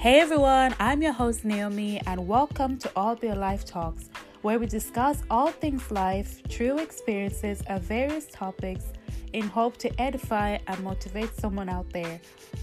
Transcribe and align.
Hey 0.00 0.18
everyone, 0.20 0.74
I'm 0.80 1.02
your 1.02 1.12
host 1.12 1.44
Naomi, 1.44 2.00
and 2.06 2.26
welcome 2.26 2.78
to 2.78 2.90
All 2.96 3.14
Be 3.16 3.30
Life 3.32 3.66
Talks, 3.66 4.08
where 4.40 4.58
we 4.58 4.64
discuss 4.64 5.22
all 5.28 5.48
things 5.48 5.90
life, 5.90 6.42
true 6.48 6.78
experiences, 6.78 7.62
and 7.66 7.82
various 7.82 8.24
topics 8.32 8.94
in 9.34 9.42
hope 9.42 9.76
to 9.76 10.00
edify 10.00 10.56
and 10.68 10.82
motivate 10.82 11.34
someone 11.36 11.68
out 11.68 11.92
there. 11.92 12.18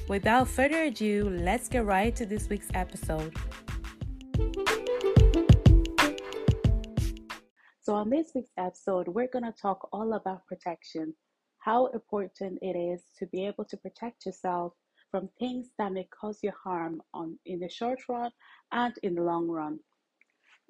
Without 0.07 0.47
further 0.47 0.85
ado, 0.85 1.29
let's 1.29 1.69
get 1.69 1.85
right 1.85 2.15
to 2.15 2.25
this 2.25 2.49
week's 2.49 2.71
episode. 2.73 3.31
So, 7.81 7.93
on 7.93 8.09
this 8.09 8.31
week's 8.33 8.49
episode, 8.57 9.09
we're 9.09 9.29
going 9.31 9.45
to 9.45 9.53
talk 9.61 9.87
all 9.93 10.13
about 10.13 10.47
protection, 10.47 11.13
how 11.59 11.85
important 11.93 12.57
it 12.63 12.75
is 12.75 13.03
to 13.19 13.27
be 13.27 13.45
able 13.45 13.65
to 13.65 13.77
protect 13.77 14.25
yourself 14.25 14.73
from 15.11 15.29
things 15.39 15.69
that 15.77 15.91
may 15.91 16.05
cause 16.05 16.39
you 16.43 16.51
harm 16.63 17.01
on 17.13 17.39
in 17.45 17.59
the 17.59 17.69
short 17.69 17.99
run 18.09 18.31
and 18.71 18.93
in 19.03 19.15
the 19.15 19.21
long 19.23 19.47
run. 19.47 19.79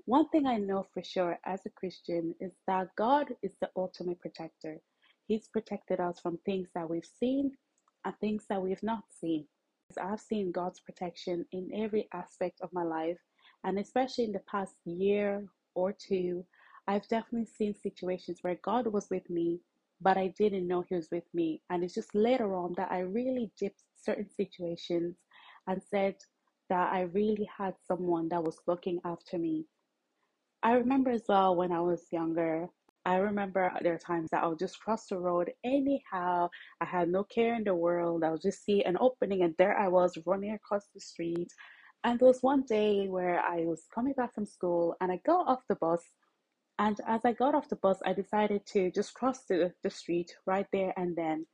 One 0.06 0.30
thing 0.30 0.46
I 0.46 0.58
know 0.58 0.86
for 0.94 1.04
sure 1.04 1.38
as 1.46 1.66
a 1.66 1.70
Christian 1.72 2.34
is 2.40 2.54
that 2.66 2.96
God 2.96 3.28
is 3.42 3.56
the 3.60 3.70
ultimate 3.76 4.20
protector. 4.20 4.80
He's 5.28 5.48
protected 5.50 6.00
us 6.00 6.20
from 6.20 6.38
things 6.46 6.70
that 6.76 6.90
we've 6.90 7.10
seen 7.20 7.52
and 8.06 8.18
things 8.20 8.46
that 8.50 8.62
we've 8.62 8.84
not 8.84 9.04
seen. 9.10 9.48
I've 10.02 10.22
seen 10.22 10.52
God's 10.52 10.80
protection 10.80 11.46
in 11.52 11.72
every 11.74 12.08
aspect 12.14 12.62
of 12.62 12.74
my 12.74 12.84
life, 12.84 13.18
and 13.64 13.80
especially 13.80 14.26
in 14.26 14.32
the 14.32 14.44
past 14.50 14.76
year 14.86 15.46
or 15.76 15.94
two, 15.94 16.46
I've 16.88 17.08
definitely 17.08 17.48
seen 17.58 17.74
situations 17.74 18.40
where 18.42 18.60
God 18.64 18.88
was 18.88 19.10
with 19.10 19.30
me, 19.30 19.60
but 20.00 20.18
I 20.18 20.34
didn't 20.38 20.68
know 20.68 20.86
He 20.88 20.96
was 20.96 21.10
with 21.12 21.28
me. 21.34 21.62
And 21.70 21.84
it's 21.84 21.94
just 21.96 22.16
later 22.16 22.56
on 22.56 22.74
that 22.78 22.92
I 22.92 23.00
really 23.00 23.52
dipped 23.60 23.84
certain 24.04 24.30
situations 24.30 25.16
and 25.68 25.82
said 25.84 26.16
that 26.70 26.92
I 26.92 27.02
really 27.02 27.50
had 27.58 27.76
someone 27.88 28.30
that 28.30 28.44
was 28.44 28.58
looking 28.68 29.00
after 29.06 29.38
me. 29.38 29.66
I 30.64 30.74
remember 30.74 31.12
as 31.12 31.24
well 31.28 31.56
when 31.56 31.72
I 31.72 31.80
was 31.80 32.08
younger, 32.12 32.68
I 33.08 33.18
remember 33.18 33.72
there 33.82 33.94
are 33.94 34.00
times 34.00 34.28
that 34.32 34.44
I 34.44 34.48
would 34.48 34.60
just 34.60 34.82
cross 34.82 35.08
the 35.08 35.18
road 35.18 35.50
anyhow. 35.64 36.50
I 36.82 36.86
had 36.86 37.08
no 37.08 37.24
care 37.24 37.56
in 37.56 37.64
the 37.64 37.74
world. 37.74 38.22
I 38.22 38.32
would 38.32 38.42
just 38.42 38.66
see 38.66 38.84
an 38.84 38.98
opening 39.00 39.44
and 39.44 39.56
there 39.58 39.78
I 39.80 39.88
was 39.88 40.18
running 40.26 40.52
across 40.52 40.88
the 40.94 41.00
street. 41.00 41.48
And 42.04 42.20
there 42.20 42.28
was 42.28 42.42
one 42.42 42.64
day 42.64 43.08
where 43.08 43.40
I 43.40 43.60
was 43.62 43.86
coming 43.96 44.14
back 44.14 44.34
from 44.36 44.46
school 44.46 44.96
and 45.00 45.10
I 45.10 45.22
got 45.26 45.48
off 45.48 45.62
the 45.70 45.76
bus. 45.76 46.02
And 46.80 47.00
as 47.08 47.22
I 47.24 47.32
got 47.32 47.56
off 47.56 47.70
the 47.70 47.78
bus, 47.78 47.98
I 48.06 48.12
decided 48.12 48.66
to 48.74 48.92
just 48.92 49.14
cross 49.14 49.46
the, 49.48 49.72
the 49.84 49.90
street 49.90 50.36
right 50.46 50.68
there 50.74 50.94
and 50.98 51.16
then. 51.16 51.46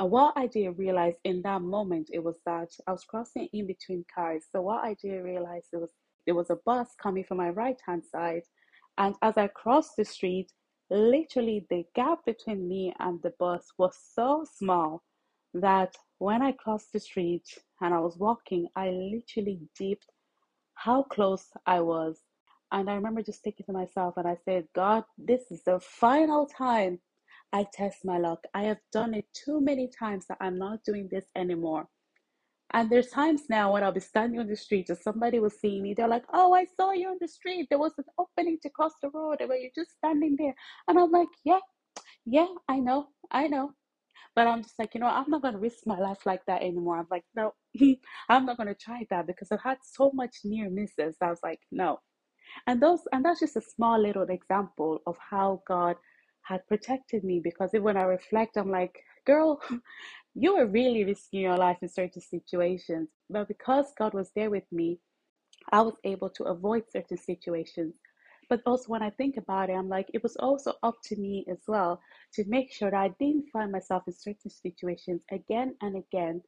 And 0.00 0.10
what 0.10 0.32
I 0.34 0.46
didn't 0.46 0.78
realize 0.78 1.16
in 1.24 1.42
that 1.42 1.60
moment, 1.60 2.08
it 2.10 2.24
was 2.24 2.38
that 2.46 2.70
I 2.86 2.92
was 2.92 3.04
crossing 3.04 3.50
in 3.52 3.66
between 3.66 4.06
cars. 4.12 4.44
So 4.50 4.62
what 4.62 4.82
I 4.82 4.94
did 4.94 5.22
realize 5.22 5.64
it 5.74 5.76
was 5.76 5.90
there 6.24 6.34
was 6.34 6.48
a 6.48 6.58
bus 6.64 6.88
coming 7.00 7.22
from 7.22 7.36
my 7.36 7.50
right 7.50 7.78
hand 7.86 8.04
side. 8.10 8.44
And 8.96 9.14
as 9.20 9.36
I 9.36 9.48
crossed 9.48 9.96
the 9.98 10.06
street, 10.06 10.52
literally 10.88 11.66
the 11.68 11.84
gap 11.94 12.24
between 12.24 12.66
me 12.66 12.94
and 12.98 13.20
the 13.20 13.34
bus 13.38 13.66
was 13.76 13.94
so 14.14 14.46
small 14.50 15.02
that 15.52 15.94
when 16.16 16.40
I 16.40 16.52
crossed 16.52 16.94
the 16.94 17.00
street 17.00 17.44
and 17.82 17.92
I 17.92 17.98
was 17.98 18.16
walking, 18.16 18.68
I 18.74 18.88
literally 18.88 19.60
dipped 19.78 20.06
how 20.76 21.02
close 21.02 21.44
I 21.66 21.80
was. 21.82 22.20
And 22.72 22.88
I 22.88 22.94
remember 22.94 23.22
just 23.22 23.42
thinking 23.42 23.66
to 23.66 23.72
myself, 23.72 24.14
and 24.16 24.26
I 24.26 24.38
said, 24.46 24.66
God, 24.74 25.04
this 25.18 25.50
is 25.50 25.62
the 25.64 25.78
final 25.78 26.46
time 26.46 27.00
I 27.52 27.66
test 27.72 28.04
my 28.04 28.18
luck. 28.18 28.44
I 28.54 28.62
have 28.64 28.78
done 28.92 29.14
it 29.14 29.26
too 29.32 29.60
many 29.60 29.88
times 29.88 30.26
that 30.28 30.38
I'm 30.40 30.58
not 30.58 30.84
doing 30.84 31.08
this 31.10 31.26
anymore. 31.36 31.88
And 32.72 32.88
there's 32.88 33.08
times 33.08 33.42
now 33.50 33.72
when 33.72 33.82
I'll 33.82 33.92
be 33.92 34.00
standing 34.00 34.38
on 34.38 34.46
the 34.46 34.56
street 34.56 34.88
and 34.90 34.98
somebody 34.98 35.40
will 35.40 35.50
see 35.50 35.80
me. 35.80 35.92
They're 35.94 36.06
like, 36.08 36.24
"Oh, 36.32 36.52
I 36.52 36.64
saw 36.76 36.92
you 36.92 37.08
on 37.08 37.18
the 37.20 37.26
street. 37.28 37.66
There 37.68 37.78
was 37.80 37.94
an 37.98 38.04
opening 38.18 38.58
to 38.62 38.70
cross 38.70 38.92
the 39.02 39.10
road, 39.10 39.40
and 39.40 39.50
you're 39.50 39.72
just 39.74 39.96
standing 39.96 40.36
there." 40.38 40.54
And 40.86 40.98
I'm 40.98 41.10
like, 41.10 41.28
"Yeah, 41.44 41.60
yeah, 42.24 42.48
I 42.68 42.78
know, 42.80 43.08
I 43.30 43.48
know." 43.48 43.74
But 44.34 44.46
I'm 44.46 44.62
just 44.62 44.78
like, 44.78 44.94
you 44.94 45.00
know, 45.00 45.08
I'm 45.08 45.28
not 45.30 45.42
gonna 45.42 45.58
risk 45.58 45.86
my 45.86 45.98
life 45.98 46.24
like 46.26 46.44
that 46.46 46.62
anymore. 46.62 46.98
I'm 46.98 47.08
like, 47.10 47.24
no, 47.34 47.54
I'm 48.28 48.46
not 48.46 48.56
gonna 48.56 48.74
try 48.74 49.06
that 49.10 49.26
because 49.26 49.50
I've 49.52 49.62
had 49.62 49.78
so 49.82 50.12
much 50.14 50.36
near 50.44 50.70
misses. 50.70 51.16
I 51.20 51.30
was 51.30 51.40
like, 51.42 51.60
no. 51.72 52.00
And 52.66 52.80
those, 52.82 53.00
and 53.12 53.24
that's 53.24 53.40
just 53.40 53.56
a 53.56 53.60
small 53.60 53.98
little 54.00 54.24
example 54.30 55.00
of 55.06 55.16
how 55.18 55.62
God 55.66 55.96
had 56.50 56.66
protected 56.66 57.22
me 57.22 57.38
because 57.38 57.70
when 57.72 57.96
I 57.96 58.02
reflect, 58.02 58.56
I'm 58.56 58.72
like, 58.72 59.04
girl, 59.24 59.60
you 60.34 60.56
were 60.56 60.66
really 60.66 61.04
risking 61.04 61.42
your 61.42 61.56
life 61.56 61.78
in 61.80 61.88
certain 61.88 62.20
situations. 62.20 63.08
But 63.30 63.46
because 63.46 63.92
God 63.96 64.14
was 64.14 64.32
there 64.34 64.50
with 64.50 64.64
me, 64.72 64.98
I 65.70 65.80
was 65.82 65.94
able 66.02 66.28
to 66.30 66.44
avoid 66.44 66.90
certain 66.90 67.18
situations. 67.18 67.94
But 68.48 68.62
also, 68.66 68.88
when 68.88 69.02
I 69.02 69.10
think 69.10 69.36
about 69.36 69.70
it, 69.70 69.74
I'm 69.74 69.88
like, 69.88 70.08
it 70.12 70.24
was 70.24 70.34
also 70.38 70.74
up 70.82 70.96
to 71.04 71.16
me 71.16 71.46
as 71.48 71.62
well 71.68 72.00
to 72.34 72.44
make 72.48 72.72
sure 72.72 72.90
that 72.90 73.00
I 73.00 73.14
didn't 73.20 73.50
find 73.52 73.70
myself 73.70 74.02
in 74.08 74.12
certain 74.12 74.50
situations 74.50 75.22
again 75.30 75.76
and 75.82 75.96
again. 75.96 76.42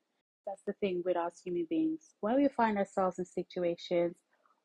That's 0.44 0.64
the 0.66 0.72
thing 0.80 1.02
with 1.04 1.16
us 1.16 1.40
human 1.44 1.68
beings. 1.70 2.16
When 2.20 2.34
we 2.34 2.48
find 2.48 2.76
ourselves 2.76 3.20
in 3.20 3.24
situations 3.24 4.16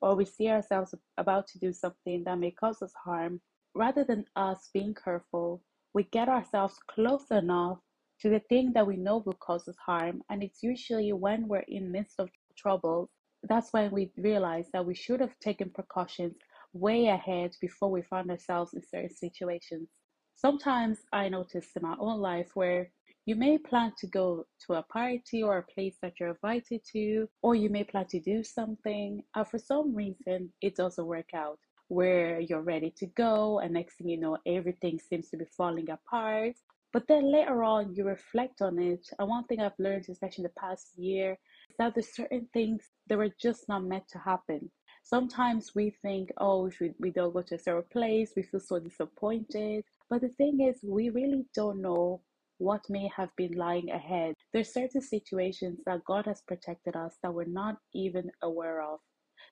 or 0.01 0.15
we 0.15 0.25
see 0.25 0.49
ourselves 0.49 0.95
about 1.19 1.47
to 1.49 1.59
do 1.59 1.71
something 1.71 2.23
that 2.23 2.39
may 2.39 2.49
cause 2.49 2.81
us 2.81 2.93
harm, 3.05 3.39
rather 3.77 4.03
than 4.03 4.25
us 4.35 4.69
being 4.73 4.95
careful, 4.95 5.61
we 5.93 6.03
get 6.11 6.29
ourselves 6.29 6.77
close 6.89 7.29
enough 7.31 7.77
to 8.19 8.29
the 8.29 8.41
thing 8.49 8.73
that 8.73 8.87
we 8.87 8.97
know 8.97 9.21
will 9.25 9.33
cause 9.33 9.67
us 9.67 9.75
harm. 9.85 10.21
And 10.29 10.41
it's 10.41 10.63
usually 10.63 11.13
when 11.13 11.47
we're 11.47 11.65
in 11.67 11.91
midst 11.91 12.19
of 12.19 12.29
troubles, 12.57 13.09
that's 13.43 13.71
when 13.71 13.91
we 13.91 14.11
realize 14.17 14.65
that 14.73 14.85
we 14.85 14.95
should 14.95 15.21
have 15.21 15.37
taken 15.39 15.69
precautions 15.69 16.33
way 16.73 17.07
ahead 17.07 17.55
before 17.61 17.91
we 17.91 18.01
find 18.01 18.29
ourselves 18.31 18.73
in 18.73 18.81
certain 18.81 19.15
situations. 19.15 19.87
Sometimes 20.35 20.97
I 21.13 21.29
notice 21.29 21.67
in 21.75 21.83
my 21.83 21.95
own 21.99 22.19
life 22.19 22.49
where 22.55 22.89
you 23.27 23.35
may 23.35 23.57
plan 23.57 23.93
to 23.99 24.07
go 24.07 24.45
to 24.65 24.73
a 24.73 24.83
party 24.83 25.43
or 25.43 25.57
a 25.57 25.73
place 25.73 25.97
that 26.01 26.13
you're 26.19 26.29
invited 26.29 26.81
to, 26.93 27.27
or 27.41 27.55
you 27.55 27.69
may 27.69 27.83
plan 27.83 28.07
to 28.07 28.19
do 28.19 28.43
something, 28.43 29.21
and 29.35 29.47
for 29.47 29.59
some 29.59 29.93
reason 29.93 30.51
it 30.61 30.75
doesn't 30.75 31.05
work 31.05 31.33
out 31.35 31.59
where 31.87 32.39
you're 32.39 32.61
ready 32.61 32.91
to 32.97 33.05
go, 33.07 33.59
and 33.59 33.73
next 33.73 33.95
thing 33.95 34.09
you 34.09 34.19
know, 34.19 34.37
everything 34.45 34.99
seems 34.99 35.29
to 35.29 35.37
be 35.37 35.45
falling 35.45 35.89
apart. 35.89 36.55
But 36.93 37.07
then 37.07 37.31
later 37.31 37.63
on, 37.63 37.93
you 37.93 38.05
reflect 38.05 38.61
on 38.61 38.79
it. 38.79 39.07
And 39.19 39.27
one 39.29 39.43
thing 39.45 39.59
I've 39.59 39.77
learned, 39.77 40.05
especially 40.09 40.43
in 40.45 40.51
the 40.55 40.59
past 40.61 40.97
year, 40.97 41.37
is 41.69 41.75
that 41.77 41.93
there's 41.93 42.15
certain 42.15 42.47
things 42.53 42.83
that 43.07 43.17
were 43.17 43.33
just 43.39 43.67
not 43.67 43.83
meant 43.83 44.07
to 44.09 44.19
happen. 44.19 44.71
Sometimes 45.03 45.73
we 45.75 45.91
think, 46.01 46.31
oh, 46.37 46.65
if 46.67 46.79
we, 46.79 46.93
we 46.99 47.11
don't 47.11 47.33
go 47.33 47.41
to 47.41 47.55
a 47.55 47.59
certain 47.59 47.83
place, 47.91 48.33
we 48.35 48.43
feel 48.43 48.59
so 48.59 48.79
disappointed. 48.79 49.83
But 50.09 50.21
the 50.21 50.29
thing 50.29 50.59
is, 50.61 50.79
we 50.83 51.09
really 51.09 51.45
don't 51.53 51.81
know 51.81 52.21
what 52.57 52.89
may 52.89 53.09
have 53.15 53.29
been 53.35 53.53
lying 53.53 53.91
ahead. 53.91 54.33
There's 54.51 54.73
certain 54.73 55.01
situations 55.01 55.79
that 55.85 56.03
God 56.05 56.25
has 56.25 56.41
protected 56.41 56.95
us 56.95 57.15
that 57.21 57.33
we're 57.33 57.45
not 57.45 57.77
even 57.93 58.31
aware 58.41 58.81
of. 58.81 58.99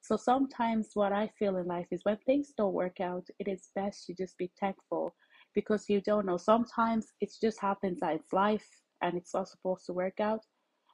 So 0.08 0.18
sometimes 0.18 0.92
what 0.94 1.12
I 1.12 1.32
feel 1.40 1.58
in 1.58 1.66
life 1.66 1.88
is 1.90 2.06
when 2.06 2.18
things 2.18 2.54
don't 2.56 2.76
work 2.76 3.00
out, 3.00 3.28
it 3.40 3.48
is 3.48 3.72
best 3.74 4.06
to 4.06 4.14
just 4.14 4.38
be 4.38 4.52
thankful 4.60 5.16
because 5.56 5.90
you 5.90 6.00
don't 6.00 6.28
know. 6.28 6.38
Sometimes 6.38 7.08
it 7.22 7.34
just 7.42 7.60
happens 7.60 8.02
that 8.02 8.14
it's 8.14 8.32
life 8.32 8.68
and 9.02 9.18
it's 9.18 9.34
not 9.34 9.48
supposed 9.48 9.88
to 9.88 9.94
work 9.94 10.20
out. 10.20 10.42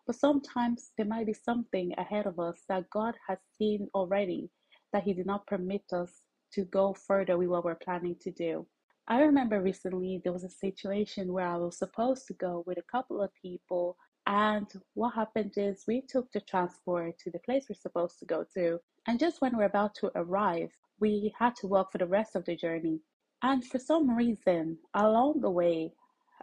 But 0.08 0.16
sometimes 0.16 0.94
there 0.96 1.06
might 1.06 1.26
be 1.26 1.34
something 1.34 1.94
ahead 1.98 2.26
of 2.26 2.40
us 2.40 2.64
that 2.70 2.90
God 2.90 3.16
has 3.28 3.40
seen 3.58 3.90
already 3.94 4.50
that 4.94 5.04
He 5.04 5.12
did 5.14 5.26
not 5.26 5.46
permit 5.46 5.84
us 5.92 6.22
to 6.54 6.64
go 6.64 6.94
further 6.94 7.38
with 7.38 7.50
what 7.50 7.66
we're 7.66 7.76
planning 7.76 8.16
to 8.22 8.32
do. 8.32 8.66
I 9.10 9.24
remember 9.24 9.62
recently 9.62 10.22
there 10.24 10.32
was 10.32 10.46
a 10.46 10.50
situation 10.50 11.34
where 11.34 11.48
I 11.48 11.58
was 11.58 11.78
supposed 11.78 12.28
to 12.28 12.34
go 12.36 12.64
with 12.66 12.78
a 12.78 12.90
couple 12.90 13.22
of 13.22 13.34
people 13.34 13.98
and 14.28 14.68
what 14.94 15.16
happened 15.16 15.54
is 15.58 15.84
we 15.88 16.02
took 16.02 16.32
the 16.32 16.42
transport 16.42 17.18
to 17.20 17.32
the 17.32 17.40
place 17.40 17.66
we're 17.70 17.76
supposed 17.76 18.20
to 18.20 18.26
go 18.26 18.46
to. 18.54 18.80
And 19.08 19.20
just 19.20 19.42
when 19.42 19.58
we're 19.58 19.66
about 19.66 19.96
to 19.96 20.12
arrive, 20.16 20.70
we 21.00 21.34
had 21.38 21.56
to 21.58 21.68
walk 21.68 21.92
for 21.92 21.98
the 21.98 22.06
rest 22.06 22.36
of 22.36 22.46
the 22.46 22.56
journey. 22.56 23.00
And 23.42 23.66
for 23.66 23.80
some 23.80 24.16
reason, 24.16 24.78
along 24.94 25.42
the 25.42 25.50
way, 25.50 25.94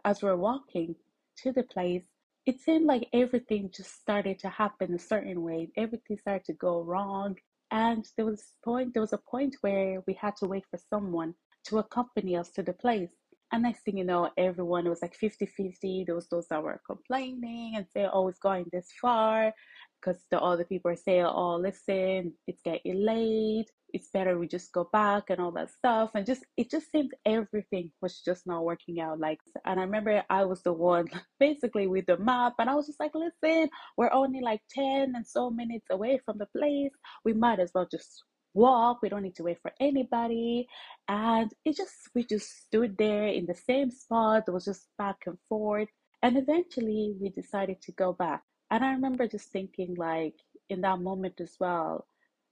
as 0.05 0.23
we're 0.23 0.37
walking 0.37 0.97
to 1.43 1.53
the 1.53 1.63
place, 1.63 2.05
it 2.47 2.61
seemed 2.61 2.87
like 2.87 3.09
everything 3.13 3.71
just 3.75 4.01
started 4.01 4.39
to 4.41 4.49
happen 4.49 4.95
a 4.95 4.99
certain 4.99 5.43
way. 5.43 5.71
Everything 5.77 6.19
started 6.19 6.45
to 6.47 6.55
go 6.55 6.83
wrong. 6.83 7.37
And 7.71 8.09
there 8.17 8.27
was 8.27 8.55
point 8.65 8.95
there 8.95 9.03
was 9.03 9.13
a 9.13 9.19
point 9.19 9.57
where 9.61 10.03
we 10.07 10.15
had 10.15 10.35
to 10.37 10.47
wait 10.47 10.65
for 10.71 10.79
someone 10.91 11.35
to 11.65 11.79
accompany 11.79 12.37
us 12.37 12.51
to 12.51 12.63
the 12.63 12.73
place. 12.73 13.13
And 13.53 13.63
next 13.63 13.83
thing 13.83 13.97
you 13.99 14.05
know, 14.05 14.31
everyone 14.37 14.89
was 14.89 15.03
like 15.03 15.15
50 15.15 15.47
50. 15.47 16.05
There 16.05 16.15
was 16.15 16.29
those 16.29 16.47
that 16.49 16.63
were 16.63 16.81
complaining 16.87 17.75
and 17.77 17.87
say, 17.93 18.07
oh, 18.13 18.29
it's 18.29 18.39
going 18.39 18.67
this 18.73 18.89
far. 19.01 19.53
Because 20.01 20.23
the 20.31 20.41
other 20.41 20.65
people 20.65 20.95
saying, 20.97 21.25
oh, 21.25 21.57
listen, 21.57 22.35
it's 22.47 22.63
getting 22.63 23.05
late. 23.05 23.71
it's 23.93 24.09
better 24.11 24.39
we 24.39 24.47
just 24.47 24.73
go 24.73 24.89
back 24.93 25.31
and 25.31 25.41
all 25.41 25.51
that 25.53 25.71
stuff 25.71 26.11
and 26.15 26.27
just 26.27 26.45
it 26.57 26.71
just 26.71 26.91
seemed 26.91 27.13
everything 27.25 27.91
was 28.03 28.21
just 28.21 28.47
not 28.47 28.65
working 28.65 29.01
out 29.01 29.19
like 29.19 29.39
and 29.65 29.81
i 29.81 29.83
remember 29.83 30.23
i 30.31 30.45
was 30.45 30.63
the 30.63 30.73
one 30.73 31.07
basically 31.41 31.87
with 31.87 32.07
the 32.07 32.17
map 32.19 32.55
and 32.59 32.69
i 32.69 32.75
was 32.75 32.87
just 32.87 33.01
like 33.01 33.13
listen 33.15 33.69
we're 33.97 34.13
only 34.13 34.41
like 34.41 34.61
10 34.71 35.13
and 35.15 35.27
so 35.27 35.51
minutes 35.51 35.87
away 35.91 36.21
from 36.25 36.39
the 36.39 36.47
place 36.57 36.93
we 37.25 37.33
might 37.33 37.61
as 37.61 37.71
well 37.75 37.89
just 37.91 38.25
walk 38.59 38.99
we 39.03 39.09
don't 39.09 39.23
need 39.23 39.37
to 39.37 39.45
wait 39.45 39.59
for 39.63 39.73
anybody 39.81 40.67
and 41.09 41.53
it 41.65 41.77
just 41.77 41.95
we 42.15 42.25
just 42.25 42.49
stood 42.67 42.97
there 42.99 43.29
in 43.29 43.47
the 43.47 43.55
same 43.55 43.91
spot 43.91 44.45
it 44.49 44.53
was 44.53 44.67
just 44.67 44.89
back 44.99 45.19
and 45.27 45.39
forth 45.49 45.89
and 46.23 46.37
eventually 46.39 47.15
we 47.21 47.31
decided 47.31 47.81
to 47.83 47.93
go 47.93 48.13
back 48.13 48.43
and 48.71 48.85
i 48.85 48.93
remember 48.93 49.29
just 49.29 49.51
thinking 49.51 49.95
like 49.97 50.35
in 50.71 50.81
that 50.83 51.01
moment 51.01 51.41
as 51.41 51.57
well 51.61 52.07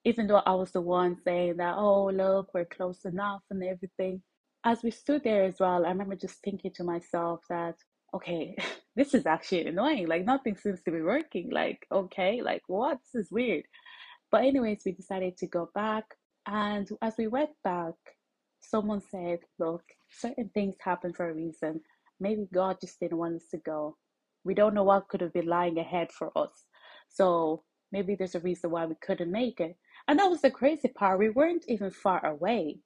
even 0.05 0.29
though 0.29 0.43
I 0.47 0.55
was 0.55 0.73
the 0.73 0.82
one 0.82 1.17
saying 1.25 1.56
that, 1.58 1.75
oh, 1.76 2.06
look, 2.14 2.55
we're 2.55 2.64
close 2.64 3.05
enough 3.05 3.43
and 3.50 3.62
everything. 3.64 4.23
As 4.64 4.82
we 4.85 4.91
stood 4.93 5.25
there 5.25 5.44
as 5.44 5.56
well, 5.61 5.85
I 5.85 5.91
remember 5.91 6.17
just 6.17 6.43
thinking 6.44 6.73
to 6.76 6.85
myself 6.85 7.41
that, 7.50 7.76
okay, 8.14 8.56
this 8.97 9.14
is 9.14 9.26
actually 9.26 9.67
annoying. 9.67 10.08
Like, 10.08 10.25
nothing 10.25 10.56
seems 10.56 10.82
to 10.85 10.93
be 10.93 11.03
working. 11.03 11.50
Like, 11.53 11.87
okay, 11.93 12.43
like, 12.43 12.62
what? 12.69 12.99
This 13.03 13.26
is 13.26 13.32
weird. 13.32 13.64
But, 14.37 14.44
anyways, 14.44 14.83
we 14.85 14.93
decided 14.93 15.38
to 15.38 15.47
go 15.47 15.71
back. 15.75 16.05
And 16.47 16.87
as 17.00 17.15
we 17.17 17.27
went 17.27 17.53
back, 17.65 17.94
someone 18.61 19.00
said, 19.00 19.38
look, 19.59 19.83
certain 20.11 20.50
things 20.53 20.77
happen 20.79 21.15
for 21.15 21.31
a 21.31 21.35
reason. 21.35 21.81
Maybe 22.21 22.47
God 22.53 22.77
just 22.79 23.00
didn't 23.00 23.17
want 23.17 23.37
us 23.37 23.47
to 23.53 23.56
go. 23.56 23.97
We 24.44 24.53
don't 24.53 24.75
know 24.75 24.85
what 24.85 25.09
could 25.09 25.23
have 25.23 25.33
been 25.33 25.47
lying 25.47 25.79
ahead 25.79 26.12
for 26.12 26.37
us. 26.37 26.67
So 27.09 27.62
maybe 27.93 28.15
there's 28.15 28.35
a 28.35 28.41
reason 28.41 28.71
why 28.73 28.85
we 28.85 28.97
couldn't 28.97 29.33
make 29.33 29.59
it. 29.59 29.79
And 30.06 30.19
that 30.19 30.29
was 30.29 30.43
the 30.43 30.50
crazy 30.50 30.89
part. 30.89 31.19
We 31.19 31.31
weren't 31.31 31.65
even 31.67 31.91
far 31.91 32.23
away. 32.27 32.81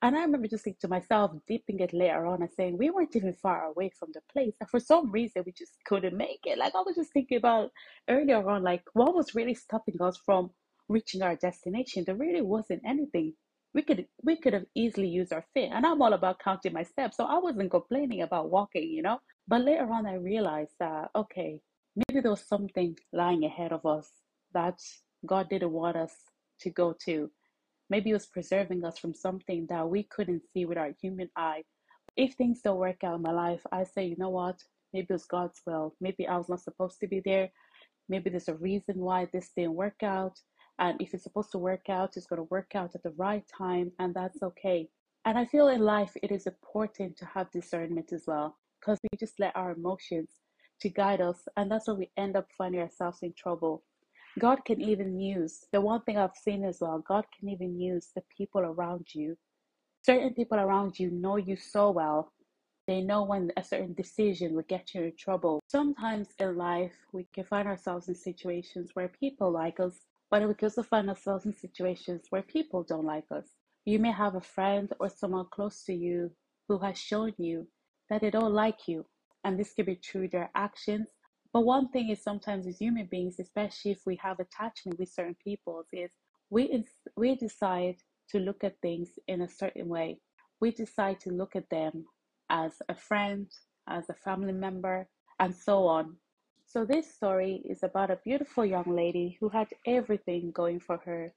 And 0.00 0.16
I 0.16 0.22
remember 0.22 0.48
just 0.48 0.64
thinking 0.64 0.80
to 0.80 0.88
myself, 0.88 1.32
dipping 1.46 1.80
it 1.80 1.92
later 1.92 2.24
on 2.24 2.40
and 2.40 2.50
saying, 2.50 2.78
we 2.78 2.88
weren't 2.88 3.14
even 3.14 3.34
far 3.34 3.66
away 3.66 3.90
from 3.90 4.08
the 4.14 4.22
place. 4.32 4.54
And 4.58 4.70
for 4.70 4.80
some 4.80 5.10
reason, 5.10 5.42
we 5.44 5.52
just 5.52 5.76
couldn't 5.84 6.16
make 6.16 6.40
it. 6.46 6.56
Like 6.56 6.74
I 6.74 6.80
was 6.80 6.96
just 6.96 7.12
thinking 7.12 7.36
about 7.36 7.72
earlier 8.08 8.48
on, 8.48 8.62
like 8.62 8.84
what 8.94 9.14
was 9.14 9.34
really 9.34 9.54
stopping 9.54 10.00
us 10.00 10.18
from 10.24 10.48
reaching 10.88 11.22
our 11.22 11.36
destination? 11.36 12.04
There 12.04 12.14
really 12.14 12.42
wasn't 12.42 12.82
anything. 12.86 13.34
We 13.74 13.82
could 13.82 14.06
we 14.22 14.36
could 14.36 14.52
have 14.52 14.66
easily 14.74 15.08
used 15.08 15.32
our 15.32 15.44
feet. 15.54 15.70
And 15.72 15.84
I'm 15.84 16.00
all 16.00 16.12
about 16.12 16.38
counting 16.38 16.72
my 16.72 16.84
steps. 16.84 17.16
So 17.16 17.24
I 17.24 17.38
wasn't 17.38 17.70
complaining 17.70 18.22
about 18.22 18.50
walking, 18.50 18.88
you 18.88 19.02
know. 19.02 19.18
But 19.48 19.62
later 19.62 19.90
on 19.90 20.06
I 20.06 20.14
realized 20.14 20.74
that 20.80 21.10
okay, 21.14 21.60
maybe 21.96 22.20
there 22.20 22.30
was 22.30 22.46
something 22.46 22.96
lying 23.12 23.44
ahead 23.44 23.72
of 23.72 23.84
us 23.84 24.08
that 24.52 24.78
God 25.26 25.48
didn't 25.48 25.72
want 25.72 25.96
us 25.96 26.14
to 26.60 26.70
go 26.70 26.94
to. 27.04 27.30
Maybe 27.90 28.10
it 28.10 28.14
was 28.14 28.26
preserving 28.26 28.84
us 28.84 28.98
from 28.98 29.14
something 29.14 29.66
that 29.68 29.88
we 29.88 30.04
couldn't 30.04 30.42
see 30.52 30.64
with 30.64 30.78
our 30.78 30.92
human 31.00 31.28
eye. 31.36 31.62
If 32.16 32.34
things 32.34 32.60
don't 32.62 32.78
work 32.78 33.04
out 33.04 33.16
in 33.16 33.22
my 33.22 33.32
life, 33.32 33.62
I 33.72 33.84
say, 33.84 34.06
you 34.06 34.16
know 34.18 34.30
what? 34.30 34.56
Maybe 34.92 35.06
it 35.10 35.12
was 35.12 35.26
God's 35.26 35.60
will. 35.66 35.94
Maybe 36.00 36.26
I 36.26 36.36
was 36.36 36.48
not 36.48 36.62
supposed 36.62 37.00
to 37.00 37.08
be 37.08 37.20
there. 37.24 37.50
Maybe 38.08 38.30
there's 38.30 38.48
a 38.48 38.54
reason 38.54 38.96
why 38.98 39.28
this 39.32 39.50
didn't 39.56 39.74
work 39.74 40.02
out. 40.02 40.38
And 40.78 41.00
if 41.00 41.14
it's 41.14 41.22
supposed 41.22 41.52
to 41.52 41.58
work 41.58 41.88
out, 41.88 42.16
it's 42.16 42.26
going 42.26 42.38
to 42.38 42.48
work 42.50 42.72
out 42.74 42.94
at 42.94 43.02
the 43.02 43.14
right 43.16 43.44
time, 43.46 43.92
and 43.98 44.12
that's 44.14 44.42
okay. 44.42 44.88
And 45.24 45.38
I 45.38 45.46
feel 45.46 45.68
in 45.68 45.80
life 45.80 46.12
it 46.22 46.32
is 46.32 46.46
important 46.46 47.16
to 47.18 47.24
have 47.26 47.50
discernment 47.50 48.12
as 48.12 48.24
well, 48.26 48.56
because 48.80 48.98
we 49.02 49.18
just 49.18 49.38
let 49.38 49.56
our 49.56 49.72
emotions 49.72 50.30
to 50.80 50.88
guide 50.88 51.20
us, 51.20 51.46
and 51.56 51.70
that's 51.70 51.86
where 51.86 51.96
we 51.96 52.10
end 52.16 52.36
up 52.36 52.48
finding 52.58 52.80
ourselves 52.80 53.20
in 53.22 53.32
trouble. 53.36 53.84
God 54.38 54.64
can 54.64 54.80
even 54.80 55.20
use 55.20 55.64
the 55.72 55.80
one 55.80 56.02
thing 56.02 56.18
I've 56.18 56.36
seen 56.36 56.64
as 56.64 56.78
well, 56.80 56.98
God 57.06 57.24
can 57.38 57.48
even 57.48 57.78
use 57.80 58.08
the 58.14 58.22
people 58.36 58.62
around 58.62 59.06
you. 59.14 59.36
Certain 60.02 60.34
people 60.34 60.58
around 60.58 60.98
you 60.98 61.10
know 61.10 61.36
you 61.36 61.56
so 61.56 61.92
well. 61.92 62.32
They 62.86 63.00
know 63.00 63.22
when 63.22 63.50
a 63.56 63.64
certain 63.64 63.94
decision 63.94 64.54
will 64.54 64.64
get 64.68 64.92
you 64.92 65.04
in 65.04 65.12
trouble. 65.16 65.60
Sometimes 65.70 66.28
in 66.38 66.56
life, 66.56 66.92
we 67.12 67.26
can 67.32 67.44
find 67.44 67.66
ourselves 67.66 68.08
in 68.08 68.14
situations 68.14 68.90
where 68.92 69.08
people 69.08 69.50
like 69.50 69.80
us, 69.80 70.00
but 70.40 70.48
we 70.48 70.54
can 70.54 70.66
also 70.66 70.82
find 70.82 71.08
ourselves 71.08 71.46
in 71.46 71.54
situations 71.54 72.26
where 72.30 72.42
people 72.42 72.82
don't 72.82 73.06
like 73.06 73.26
us. 73.30 73.46
You 73.84 74.00
may 74.00 74.12
have 74.12 74.34
a 74.36 74.40
friend 74.40 74.92
or 75.00 75.08
someone 75.08 75.46
close 75.52 75.84
to 75.84 75.94
you 75.94 76.32
who 76.68 76.78
has 76.80 76.98
shown 76.98 77.34
you 77.38 77.68
that 78.10 78.22
they 78.22 78.30
don't 78.30 78.54
like 78.54 78.88
you, 78.88 79.06
and 79.44 79.58
this 79.58 79.74
could 79.74 79.86
be 79.86 79.96
through 79.96 80.30
their 80.30 80.50
actions 80.56 81.08
but 81.54 81.62
one 81.62 81.88
thing 81.90 82.10
is 82.10 82.22
sometimes 82.22 82.66
as 82.66 82.78
human 82.78 83.06
beings, 83.06 83.40
especially 83.40 83.92
if 83.92 84.02
we 84.06 84.16
have 84.16 84.40
attachment 84.40 84.98
with 85.00 85.10
certain 85.10 85.36
people, 85.42 85.84
is 85.92 86.10
we 86.50 86.64
ins- 86.64 87.08
we 87.16 87.36
decide 87.36 87.96
to 88.30 88.40
look 88.40 88.64
at 88.64 88.80
things 88.82 89.18
in 89.28 89.42
a 89.42 89.48
certain 89.48 89.88
way. 89.88 90.20
We 90.60 90.72
decide 90.72 91.20
to 91.22 91.30
look 91.30 91.56
at 91.56 91.70
them 91.70 92.06
as 92.50 92.82
a 92.88 92.96
friend, 92.96 93.48
as 93.88 94.10
a 94.10 94.14
family 94.14 94.54
member, 94.54 95.08
and 95.40 95.56
so 95.56 95.86
on. 95.88 96.18
So 96.74 96.84
this 96.84 97.14
story 97.14 97.62
is 97.64 97.84
about 97.84 98.10
a 98.10 98.18
beautiful 98.24 98.66
young 98.66 98.96
lady 98.96 99.36
who 99.38 99.48
had 99.48 99.68
everything 99.86 100.50
going 100.50 100.80
for 100.80 100.96
her. 101.04 101.32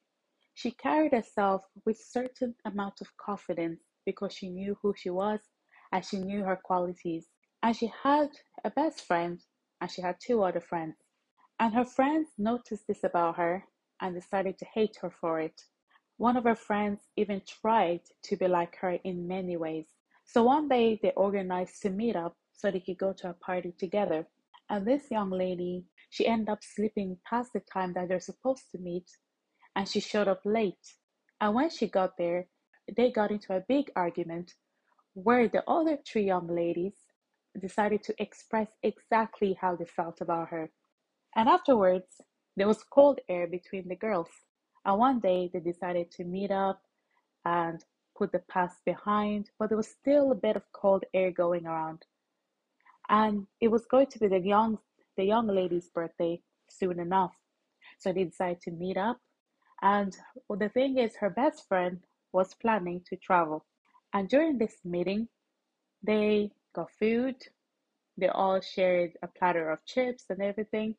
She 0.55 0.71
carried 0.71 1.11
herself 1.11 1.61
with 1.85 1.99
certain 1.99 2.55
amount 2.65 3.01
of 3.01 3.15
confidence 3.17 3.81
because 4.03 4.33
she 4.33 4.49
knew 4.49 4.75
who 4.81 4.95
she 4.97 5.11
was 5.11 5.41
and 5.91 6.03
she 6.03 6.17
knew 6.17 6.43
her 6.43 6.55
qualities. 6.55 7.27
And 7.61 7.75
she 7.75 7.91
had 8.01 8.29
a 8.63 8.71
best 8.71 9.01
friend 9.01 9.39
and 9.79 9.91
she 9.91 10.01
had 10.01 10.15
two 10.19 10.41
other 10.41 10.59
friends. 10.59 10.95
And 11.59 11.71
her 11.75 11.85
friends 11.85 12.29
noticed 12.39 12.87
this 12.87 13.03
about 13.03 13.35
her 13.35 13.63
and 14.01 14.15
decided 14.15 14.57
to 14.57 14.65
hate 14.73 14.97
her 15.03 15.11
for 15.11 15.39
it. 15.39 15.61
One 16.17 16.35
of 16.35 16.45
her 16.45 16.55
friends 16.55 17.01
even 17.15 17.43
tried 17.45 18.01
to 18.23 18.35
be 18.37 18.47
like 18.47 18.75
her 18.77 18.93
in 19.03 19.27
many 19.27 19.55
ways. 19.55 19.85
So 20.25 20.41
one 20.41 20.67
day 20.67 20.99
they 20.99 21.11
organized 21.11 21.83
to 21.83 21.91
meet 21.91 22.15
up 22.15 22.35
so 22.53 22.71
they 22.71 22.79
could 22.79 22.97
go 22.97 23.13
to 23.13 23.29
a 23.29 23.33
party 23.33 23.71
together. 23.77 24.25
And 24.69 24.85
this 24.85 25.09
young 25.09 25.29
lady, 25.29 25.85
she 26.09 26.27
ended 26.27 26.49
up 26.49 26.59
sleeping 26.61 27.17
past 27.27 27.53
the 27.53 27.61
time 27.61 27.93
that 27.93 28.09
they're 28.09 28.19
supposed 28.19 28.69
to 28.71 28.77
meet, 28.77 29.09
and 29.75 29.87
she 29.87 29.99
showed 29.99 30.27
up 30.27 30.41
late. 30.45 30.95
And 31.39 31.53
when 31.53 31.69
she 31.69 31.87
got 31.87 32.17
there, 32.17 32.47
they 32.95 33.11
got 33.11 33.31
into 33.31 33.55
a 33.55 33.63
big 33.67 33.91
argument 33.95 34.53
where 35.13 35.47
the 35.47 35.63
other 35.69 35.97
three 36.07 36.25
young 36.25 36.47
ladies 36.47 36.93
decided 37.59 38.03
to 38.03 38.15
express 38.21 38.69
exactly 38.83 39.57
how 39.59 39.75
they 39.75 39.85
felt 39.85 40.21
about 40.21 40.49
her. 40.49 40.69
And 41.35 41.49
afterwards, 41.49 42.21
there 42.55 42.67
was 42.67 42.83
cold 42.83 43.19
air 43.29 43.47
between 43.47 43.87
the 43.87 43.95
girls. 43.95 44.29
And 44.85 44.99
one 44.99 45.19
day 45.19 45.49
they 45.53 45.59
decided 45.59 46.11
to 46.11 46.23
meet 46.23 46.51
up 46.51 46.81
and 47.45 47.83
put 48.17 48.31
the 48.31 48.43
past 48.49 48.77
behind, 48.85 49.49
but 49.59 49.69
there 49.69 49.77
was 49.77 49.87
still 49.87 50.31
a 50.31 50.35
bit 50.35 50.55
of 50.55 50.63
cold 50.73 51.03
air 51.13 51.31
going 51.31 51.65
around. 51.65 52.05
And 53.09 53.47
it 53.61 53.69
was 53.69 53.85
going 53.85 54.07
to 54.07 54.19
be 54.19 54.27
the 54.27 54.39
young 54.39 54.79
the 55.15 55.23
young 55.23 55.47
lady's 55.47 55.89
birthday 55.89 56.41
soon 56.69 56.99
enough. 56.99 57.33
So 57.97 58.13
they 58.13 58.25
decided 58.25 58.61
to 58.61 58.71
meet 58.71 58.97
up. 58.97 59.17
And 59.81 60.15
well, 60.47 60.59
the 60.59 60.69
thing 60.69 60.97
is, 60.97 61.15
her 61.17 61.29
best 61.29 61.67
friend 61.67 61.99
was 62.31 62.53
planning 62.53 63.01
to 63.09 63.15
travel. 63.17 63.65
And 64.13 64.29
during 64.29 64.57
this 64.57 64.77
meeting, 64.85 65.27
they 66.03 66.51
got 66.73 66.91
food. 66.99 67.35
They 68.17 68.27
all 68.27 68.61
shared 68.61 69.11
a 69.21 69.27
platter 69.27 69.69
of 69.71 69.85
chips 69.85 70.25
and 70.29 70.41
everything. 70.41 70.95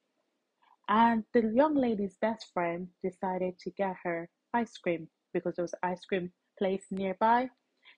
And 0.89 1.25
the 1.35 1.43
young 1.43 1.75
lady's 1.75 2.17
best 2.21 2.47
friend 2.53 2.89
decided 3.03 3.59
to 3.61 3.71
get 3.71 3.97
her 4.05 4.29
ice 4.55 4.77
cream 4.79 5.09
because 5.33 5.57
there 5.57 5.65
was 5.65 5.75
an 5.83 5.91
ice 5.91 6.05
cream 6.05 6.33
place 6.59 6.87
nearby. 6.91 7.51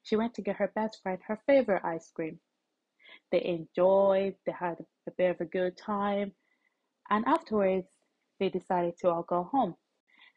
She 0.02 0.16
went 0.16 0.34
to 0.34 0.42
get 0.42 0.56
her 0.56 0.72
best 0.74 1.00
friend 1.02 1.18
her 1.26 1.40
favorite 1.46 1.84
ice 1.84 2.10
cream. 2.10 2.40
They 3.30 3.44
enjoyed, 3.44 4.34
they 4.44 4.52
had 4.52 4.78
a 5.06 5.10
bit 5.12 5.30
of 5.30 5.40
a 5.40 5.44
good 5.44 5.76
time, 5.76 6.32
and 7.10 7.24
afterwards 7.26 7.86
they 8.38 8.48
decided 8.48 8.98
to 8.98 9.10
all 9.10 9.22
go 9.22 9.44
home. 9.44 9.76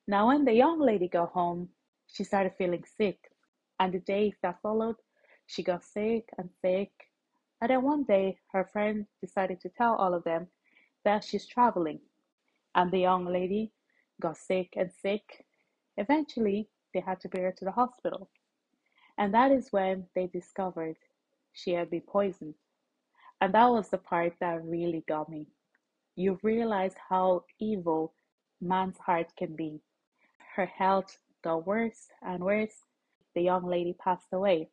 Now, 0.08 0.28
when 0.28 0.46
the 0.46 0.54
young 0.54 0.80
lady 0.80 1.08
got 1.08 1.30
home, 1.30 1.70
she 2.08 2.24
started 2.24 2.54
feeling 2.58 2.84
sick, 2.98 3.32
and 3.80 3.94
the 3.94 4.00
days 4.00 4.36
that 4.42 4.62
followed, 4.62 4.98
she 5.48 5.64
got 5.64 5.84
sick 5.84 6.30
and 6.38 6.50
sick 6.62 6.92
and 7.64 7.70
then 7.70 7.84
one 7.84 8.04
day, 8.04 8.40
her 8.52 8.66
friend 8.66 9.06
decided 9.22 9.62
to 9.62 9.70
tell 9.70 9.96
all 9.96 10.14
of 10.14 10.26
them 10.26 10.48
that 11.06 11.24
she's 11.24 11.48
traveling. 11.48 12.02
And 12.76 12.92
the 12.92 12.98
young 13.00 13.24
lady 13.26 13.72
got 14.20 14.36
sick 14.36 14.74
and 14.76 14.92
sick. 14.92 15.46
Eventually, 15.96 16.68
they 16.94 17.00
had 17.00 17.22
to 17.22 17.30
bring 17.30 17.44
her 17.44 17.54
to 17.54 17.64
the 17.64 17.72
hospital. 17.72 18.30
And 19.18 19.34
that 19.34 19.54
is 19.54 19.72
when 19.72 20.08
they 20.14 20.28
discovered 20.28 20.98
she 21.54 21.72
had 21.72 21.90
been 21.90 22.02
poisoned. 22.02 22.56
And 23.44 23.54
that 23.56 23.70
was 23.70 23.90
the 23.90 23.98
part 23.98 24.36
that 24.40 24.64
really 24.64 25.04
got 25.06 25.28
me. 25.28 25.48
You 26.16 26.40
realize 26.44 26.96
how 27.10 27.44
evil 27.60 28.14
man's 28.62 28.98
heart 28.98 29.34
can 29.36 29.54
be. 29.54 29.82
Her 30.56 30.66
health 30.66 31.20
got 31.44 31.68
worse 31.68 32.08
and 32.22 32.42
worse. 32.42 32.86
The 33.36 33.42
young 33.42 33.66
lady 33.66 33.98
passed 34.02 34.32
away. 34.32 34.70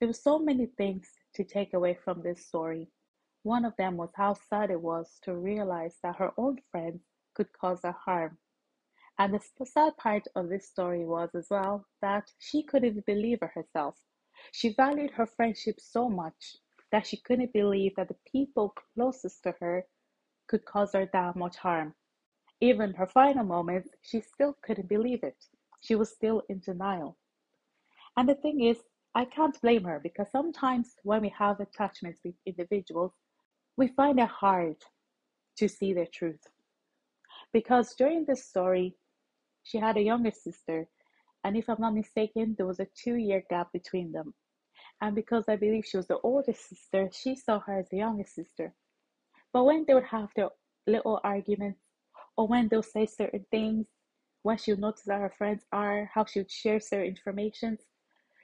There 0.00 0.08
were 0.08 0.14
so 0.14 0.40
many 0.40 0.66
things 0.66 1.06
to 1.34 1.44
take 1.44 1.74
away 1.74 1.94
from 1.94 2.22
this 2.22 2.44
story. 2.44 2.88
One 3.44 3.64
of 3.64 3.76
them 3.76 3.96
was 3.96 4.10
how 4.16 4.34
sad 4.34 4.72
it 4.72 4.80
was 4.80 5.20
to 5.22 5.36
realize 5.36 5.94
that 6.02 6.16
her 6.16 6.32
own 6.36 6.58
friends 6.72 7.04
could 7.34 7.52
cause 7.52 7.82
her 7.84 7.92
harm. 7.92 8.36
And 9.20 9.32
the 9.32 9.64
sad 9.64 9.96
part 9.96 10.26
of 10.34 10.48
this 10.48 10.68
story 10.68 11.04
was 11.04 11.30
as 11.36 11.46
well 11.50 11.86
that 12.00 12.32
she 12.40 12.64
couldn't 12.64 13.06
believe 13.06 13.38
herself. 13.54 13.96
She 14.50 14.74
valued 14.74 15.12
her 15.12 15.26
friendship 15.26 15.78
so 15.78 16.08
much 16.08 16.56
that 16.92 17.06
she 17.06 17.16
couldn't 17.16 17.52
believe 17.52 17.96
that 17.96 18.08
the 18.08 18.16
people 18.30 18.74
closest 18.94 19.42
to 19.42 19.54
her 19.60 19.84
could 20.46 20.64
cause 20.66 20.92
her 20.92 21.08
that 21.12 21.34
much 21.34 21.56
harm. 21.56 21.94
Even 22.60 22.94
her 22.94 23.06
final 23.06 23.44
moments, 23.44 23.88
she 24.02 24.20
still 24.20 24.56
couldn't 24.62 24.88
believe 24.88 25.24
it. 25.24 25.46
She 25.80 25.94
was 25.94 26.10
still 26.10 26.42
in 26.48 26.60
denial. 26.60 27.16
And 28.16 28.28
the 28.28 28.34
thing 28.34 28.62
is, 28.62 28.76
I 29.14 29.24
can't 29.24 29.60
blame 29.60 29.84
her 29.84 30.00
because 30.02 30.30
sometimes 30.30 30.94
when 31.02 31.22
we 31.22 31.30
have 31.30 31.60
attachments 31.60 32.20
with 32.24 32.34
individuals, 32.46 33.12
we 33.76 33.88
find 33.88 34.20
it 34.20 34.28
hard 34.28 34.76
to 35.56 35.68
see 35.68 35.92
their 35.92 36.06
truth. 36.06 36.46
Because 37.52 37.94
during 37.94 38.24
this 38.24 38.44
story, 38.46 38.94
she 39.64 39.78
had 39.78 39.96
a 39.96 40.02
younger 40.02 40.30
sister, 40.30 40.88
and 41.44 41.56
if 41.56 41.68
I'm 41.68 41.80
not 41.80 41.94
mistaken, 41.94 42.54
there 42.56 42.66
was 42.66 42.80
a 42.80 42.86
two 42.94 43.16
year 43.16 43.42
gap 43.48 43.72
between 43.72 44.12
them. 44.12 44.34
And 45.02 45.16
because 45.16 45.46
I 45.48 45.56
believe 45.56 45.84
she 45.84 45.96
was 45.96 46.06
the 46.06 46.20
oldest 46.20 46.68
sister, 46.68 47.10
she 47.12 47.34
saw 47.34 47.58
her 47.58 47.80
as 47.80 47.88
the 47.88 47.96
younger 47.96 48.24
sister. 48.24 48.72
But 49.52 49.64
when 49.64 49.84
they 49.84 49.94
would 49.94 50.04
have 50.04 50.30
their 50.36 50.50
little 50.86 51.20
arguments, 51.24 51.80
or 52.36 52.46
when 52.46 52.68
they'll 52.68 52.84
say 52.84 53.06
certain 53.06 53.44
things, 53.50 53.88
when 54.44 54.58
she'll 54.58 54.76
notice 54.76 55.02
that 55.06 55.20
her 55.20 55.34
friends 55.36 55.64
are, 55.72 56.08
how 56.14 56.24
she 56.24 56.38
would 56.38 56.52
share 56.52 56.78
certain 56.78 57.08
information, 57.08 57.78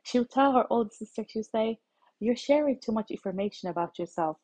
she 0.02 0.18
would 0.18 0.30
tell 0.30 0.52
her 0.54 0.66
older 0.68 0.90
sister, 0.92 1.24
she 1.28 1.38
would 1.38 1.46
say, 1.46 1.78
You're 2.18 2.34
sharing 2.34 2.80
too 2.80 2.90
much 2.90 3.12
information 3.12 3.68
about 3.68 3.96
yourself. 3.96 4.38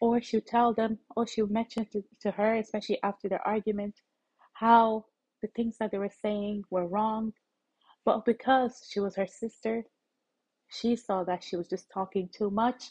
Or 0.00 0.22
she 0.22 0.38
would 0.38 0.46
tell 0.46 0.72
them, 0.72 1.00
or 1.16 1.26
she 1.26 1.42
would 1.42 1.50
mention 1.50 1.84
to, 1.92 2.02
to 2.22 2.30
her, 2.30 2.56
especially 2.56 2.98
after 3.02 3.28
their 3.28 3.46
argument, 3.46 3.96
how 4.54 5.04
the 5.42 5.48
things 5.48 5.76
that 5.78 5.90
they 5.90 5.98
were 5.98 6.16
saying 6.22 6.64
were 6.70 6.86
wrong. 6.86 7.34
But 8.06 8.24
because 8.24 8.88
she 8.90 9.00
was 9.00 9.16
her 9.16 9.26
sister, 9.26 9.84
she 10.72 10.96
saw 10.96 11.24
that 11.24 11.44
she 11.44 11.56
was 11.56 11.68
just 11.68 11.90
talking 11.90 12.28
too 12.32 12.50
much 12.50 12.90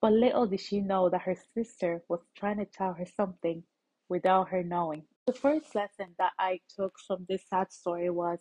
but 0.00 0.12
little 0.12 0.46
did 0.46 0.60
she 0.60 0.80
know 0.80 1.08
that 1.08 1.22
her 1.22 1.36
sister 1.54 2.02
was 2.08 2.20
trying 2.36 2.58
to 2.58 2.66
tell 2.66 2.92
her 2.92 3.06
something 3.06 3.62
without 4.08 4.48
her 4.50 4.62
knowing. 4.62 5.04
The 5.26 5.32
first 5.32 5.74
lesson 5.74 6.14
that 6.18 6.32
I 6.38 6.60
took 6.76 6.92
from 7.06 7.26
this 7.28 7.42
sad 7.48 7.72
story 7.72 8.10
was 8.10 8.40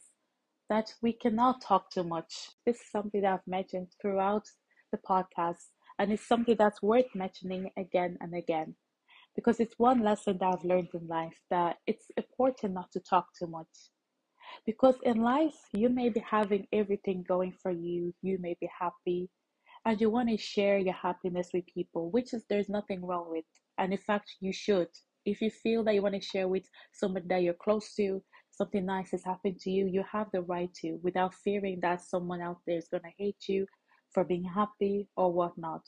that 0.70 0.94
we 1.02 1.14
cannot 1.14 1.62
talk 1.62 1.90
too 1.92 2.04
much. 2.04 2.50
This 2.66 2.78
is 2.78 2.92
something 2.92 3.22
that 3.22 3.34
I've 3.34 3.48
mentioned 3.48 3.88
throughout 4.02 4.44
the 4.92 4.98
podcast, 4.98 5.70
and 5.98 6.12
it's 6.12 6.28
something 6.28 6.56
that's 6.58 6.84
worth 6.84 7.16
mentioning 7.16 7.72
again 7.78 8.18
and 8.22 8.36
again 8.36 8.76
because 9.36 9.60
it's 9.60 9.78
one 9.78 10.04
lesson 10.04 10.38
that 10.40 10.54
I've 10.54 10.64
learned 10.64 10.90
in 10.94 11.08
life 11.08 11.42
that 11.50 11.78
it's 11.88 12.08
important 12.18 12.74
not 12.74 12.92
to 12.94 13.00
talk 13.00 13.28
too 13.38 13.48
much. 13.48 13.68
Because 14.66 14.96
in 15.04 15.18
life, 15.18 15.56
you 15.74 15.90
may 15.90 16.10
be 16.10 16.20
having 16.22 16.68
everything 16.74 17.24
going 17.28 17.52
for 17.52 17.72
you, 17.72 18.14
you 18.22 18.38
may 18.40 18.56
be 18.60 18.70
happy, 18.80 19.30
and 19.86 20.00
you 20.02 20.10
want 20.10 20.30
to 20.30 20.38
share 20.38 20.78
your 20.78 20.94
happiness 20.94 21.50
with 21.54 21.66
people, 21.68 22.10
which 22.12 22.34
is 22.34 22.44
there's 22.50 22.70
nothing 22.70 23.06
wrong 23.06 23.30
with. 23.30 23.46
And 23.78 23.92
in 23.92 24.00
fact, 24.00 24.36
you 24.40 24.52
should. 24.54 24.88
If 25.26 25.42
you 25.42 25.50
feel 25.50 25.84
that 25.84 25.94
you 25.94 26.02
want 26.02 26.16
to 26.16 26.22
share 26.22 26.48
with 26.48 26.64
somebody 26.94 27.28
that 27.30 27.44
you're 27.44 27.54
close 27.54 27.94
to, 27.96 28.22
something 28.52 28.86
nice 28.86 29.12
has 29.12 29.24
happened 29.24 29.60
to 29.60 29.72
you, 29.72 29.88
you 29.88 30.04
have 30.12 30.28
the 30.32 30.42
right 30.42 30.74
to 30.82 31.00
without 31.04 31.34
fearing 31.34 31.80
that 31.82 32.02
someone 32.02 32.42
out 32.42 32.60
there 32.66 32.78
is 32.78 32.88
going 32.90 33.04
to 33.04 33.10
hate 33.18 33.48
you 33.48 33.66
for 34.12 34.24
being 34.24 34.44
happy 34.44 35.08
or 35.18 35.32
whatnot. 35.32 35.82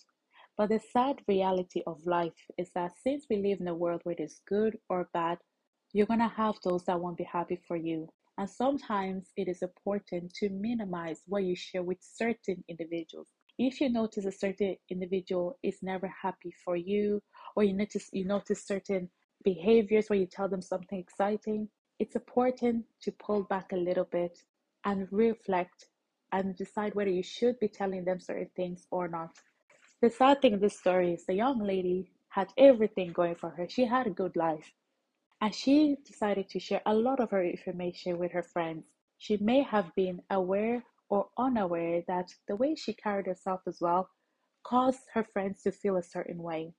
But 0.57 0.69
the 0.69 0.79
sad 0.79 1.21
reality 1.27 1.83
of 1.85 2.05
life 2.05 2.45
is 2.57 2.71
that 2.73 2.93
since 3.03 3.25
we 3.29 3.37
live 3.37 3.61
in 3.61 3.67
a 3.67 3.75
world 3.75 4.01
where 4.03 4.15
it 4.17 4.23
is 4.23 4.41
good 4.47 4.77
or 4.89 5.09
bad, 5.13 5.37
you're 5.93 6.07
going 6.07 6.19
to 6.19 6.27
have 6.27 6.55
those 6.63 6.83
that 6.85 6.99
won't 6.99 7.17
be 7.17 7.23
happy 7.23 7.61
for 7.67 7.77
you. 7.77 8.09
And 8.37 8.49
sometimes 8.49 9.31
it 9.35 9.47
is 9.47 9.61
important 9.61 10.33
to 10.35 10.49
minimize 10.49 11.21
what 11.27 11.43
you 11.43 11.55
share 11.55 11.83
with 11.83 11.97
certain 12.01 12.63
individuals. 12.67 13.27
If 13.57 13.81
you 13.81 13.89
notice 13.89 14.25
a 14.25 14.31
certain 14.31 14.75
individual 14.89 15.57
is 15.63 15.79
never 15.81 16.07
happy 16.07 16.53
for 16.63 16.75
you 16.75 17.21
or 17.55 17.63
you 17.63 17.73
notice 17.73 18.09
you 18.13 18.25
notice 18.25 18.63
certain 18.65 19.09
behaviors 19.43 20.09
where 20.09 20.19
you 20.19 20.27
tell 20.27 20.47
them 20.47 20.61
something 20.61 20.99
exciting 20.99 21.69
it's 21.99 22.15
important 22.15 22.85
to 23.01 23.11
pull 23.11 23.43
back 23.43 23.71
a 23.71 23.75
little 23.75 24.03
bit 24.05 24.37
and 24.85 25.07
reflect 25.11 25.87
and 26.31 26.55
decide 26.55 26.93
whether 26.93 27.09
you 27.09 27.23
should 27.23 27.59
be 27.59 27.67
telling 27.67 28.05
them 28.05 28.19
certain 28.19 28.49
things 28.55 28.85
or 28.91 29.07
not. 29.07 29.31
The 30.01 30.09
sad 30.09 30.41
thing 30.41 30.53
in 30.53 30.59
this 30.59 30.77
story 30.77 31.13
is 31.13 31.25
the 31.25 31.33
young 31.33 31.59
lady 31.59 32.11
had 32.29 32.49
everything 32.57 33.13
going 33.13 33.35
for 33.35 33.49
her. 33.49 33.67
She 33.67 33.85
had 33.85 34.05
a 34.05 34.11
good 34.11 34.35
life 34.35 34.71
and 35.41 35.53
she 35.53 35.97
decided 36.05 36.49
to 36.49 36.59
share 36.59 36.81
a 36.85 36.93
lot 36.93 37.19
of 37.19 37.31
her 37.31 37.43
information 37.43 38.17
with 38.17 38.31
her 38.31 38.43
friends 38.43 38.85
she 39.17 39.37
may 39.37 39.63
have 39.63 39.93
been 39.95 40.21
aware 40.29 40.83
or 41.09 41.29
unaware 41.37 42.03
that 42.07 42.33
the 42.47 42.55
way 42.55 42.75
she 42.75 42.93
carried 42.93 43.25
herself 43.25 43.61
as 43.67 43.81
well 43.81 44.09
caused 44.63 45.01
her 45.13 45.23
friends 45.23 45.63
to 45.63 45.71
feel 45.71 45.97
a 45.97 46.03
certain 46.03 46.43
way. 46.43 46.73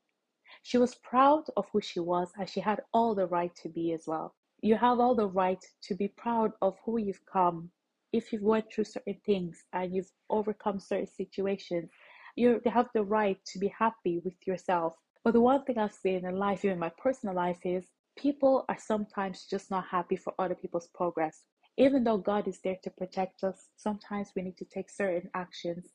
She 0.62 0.78
was 0.78 0.94
proud 0.96 1.44
of 1.56 1.68
who 1.72 1.80
she 1.80 2.00
was 2.00 2.32
and 2.38 2.48
she 2.48 2.60
had 2.60 2.80
all 2.92 3.14
the 3.14 3.26
right 3.26 3.54
to 3.56 3.68
be 3.68 3.92
as 3.92 4.06
well. 4.06 4.34
You 4.60 4.76
have 4.76 5.00
all 5.00 5.14
the 5.14 5.26
right 5.26 5.64
to 5.82 5.94
be 5.94 6.08
proud 6.08 6.52
of 6.62 6.76
who 6.84 6.98
you've 6.98 7.24
come. 7.26 7.70
If 8.12 8.32
you've 8.32 8.42
went 8.42 8.72
through 8.72 8.84
certain 8.84 9.20
things 9.26 9.64
and 9.72 9.94
you've 9.94 10.12
overcome 10.30 10.80
certain 10.80 11.06
situations, 11.06 11.90
you 12.36 12.60
have 12.66 12.88
the 12.94 13.04
right 13.04 13.38
to 13.46 13.58
be 13.58 13.68
happy 13.68 14.20
with 14.24 14.34
yourself. 14.46 14.94
But 15.24 15.32
the 15.32 15.40
one 15.40 15.64
thing 15.64 15.78
I've 15.78 15.92
seen 15.92 16.24
in 16.24 16.36
life, 16.36 16.64
even 16.64 16.78
my 16.78 16.90
personal 17.02 17.34
life, 17.34 17.60
is 17.64 17.86
people 18.18 18.64
are 18.68 18.78
sometimes 18.78 19.46
just 19.48 19.70
not 19.70 19.86
happy 19.86 20.16
for 20.16 20.34
other 20.38 20.54
people's 20.54 20.88
progress. 20.94 21.44
Even 21.76 22.02
though 22.02 22.18
God 22.18 22.48
is 22.48 22.58
there 22.62 22.76
to 22.82 22.90
protect 22.90 23.44
us, 23.44 23.68
sometimes 23.76 24.32
we 24.34 24.42
need 24.42 24.56
to 24.58 24.64
take 24.64 24.90
certain 24.90 25.30
actions 25.34 25.92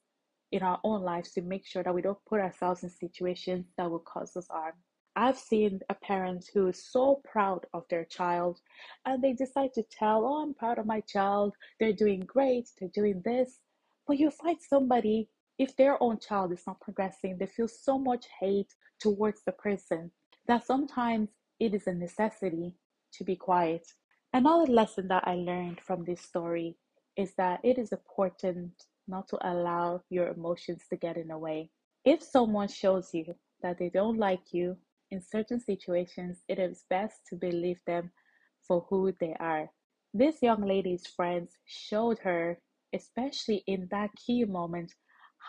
in 0.54 0.64
our 0.64 0.80
own 0.84 1.02
lives 1.02 1.32
to 1.32 1.42
make 1.42 1.66
sure 1.66 1.84
that 1.84 1.94
we 1.94 2.02
don't 2.02 2.26
put 2.26 2.40
ourselves 2.40 2.84
in 2.84 2.90
situations 2.90 3.66
that 3.78 3.92
will 3.92 4.00
cause 4.00 4.38
us 4.38 4.48
harm. 4.50 4.76
I've 5.16 5.38
seen 5.38 5.82
a 5.90 5.94
parent 5.94 6.46
who 6.54 6.68
is 6.68 6.90
so 6.92 7.22
proud 7.26 7.66
of 7.74 7.84
their 7.90 8.06
child 8.06 8.60
and 9.06 9.22
they 9.22 9.34
decide 9.34 9.74
to 9.74 9.84
tell, 9.92 10.26
Oh, 10.26 10.42
I'm 10.42 10.54
proud 10.54 10.80
of 10.80 10.86
my 10.86 11.02
child. 11.02 11.54
They're 11.80 11.94
doing 11.94 12.22
great. 12.22 12.70
They're 12.80 12.90
doing 12.94 13.22
this. 13.26 13.60
But 14.08 14.18
you 14.18 14.32
find 14.32 14.58
somebody, 14.60 15.30
if 15.60 15.76
their 15.76 16.02
own 16.02 16.20
child 16.20 16.52
is 16.54 16.64
not 16.66 16.82
progressing, 16.82 17.38
they 17.38 17.46
feel 17.46 17.68
so 17.68 18.00
much 18.00 18.26
hate 18.40 18.74
towards 19.00 19.42
the 19.46 19.52
person 19.52 20.10
that 20.48 20.66
sometimes 20.66 21.30
it 21.66 21.74
is 21.74 21.88
a 21.88 21.94
necessity 21.94 22.76
to 23.14 23.24
be 23.24 23.36
quiet 23.36 23.86
Another 24.36 24.66
lesson 24.72 25.08
that 25.10 25.28
I 25.28 25.36
learned 25.36 25.80
from 25.80 26.06
this 26.06 26.22
story 26.22 26.76
is 27.16 27.36
that 27.36 27.60
it 27.64 27.78
is 27.78 27.92
important 27.92 28.72
not 29.08 29.28
to 29.28 29.38
allow 29.48 30.02
your 30.10 30.30
emotions 30.30 30.82
to 30.90 30.98
get 30.98 31.18
in 31.18 31.28
the 31.28 31.38
way. 31.38 31.70
If 32.04 32.24
someone 32.24 32.68
shows 32.68 33.14
you 33.14 33.36
that 33.62 33.78
they 33.78 33.90
don't 33.90 34.18
like 34.18 34.52
you 34.52 34.78
in 35.12 35.22
certain 35.22 35.60
situations, 35.60 36.44
it 36.48 36.58
is 36.58 36.86
best 36.90 37.28
to 37.30 37.36
believe 37.36 37.80
them 37.86 38.12
for 38.68 38.88
who 38.90 39.14
they 39.20 39.36
are. 39.40 39.70
This 40.16 40.42
young 40.42 40.66
lady's 40.66 41.06
friends 41.06 41.52
showed 41.66 42.18
her, 42.20 42.58
especially 42.92 43.64
in 43.68 43.88
that 43.92 44.10
key 44.16 44.46
moment, 44.46 44.96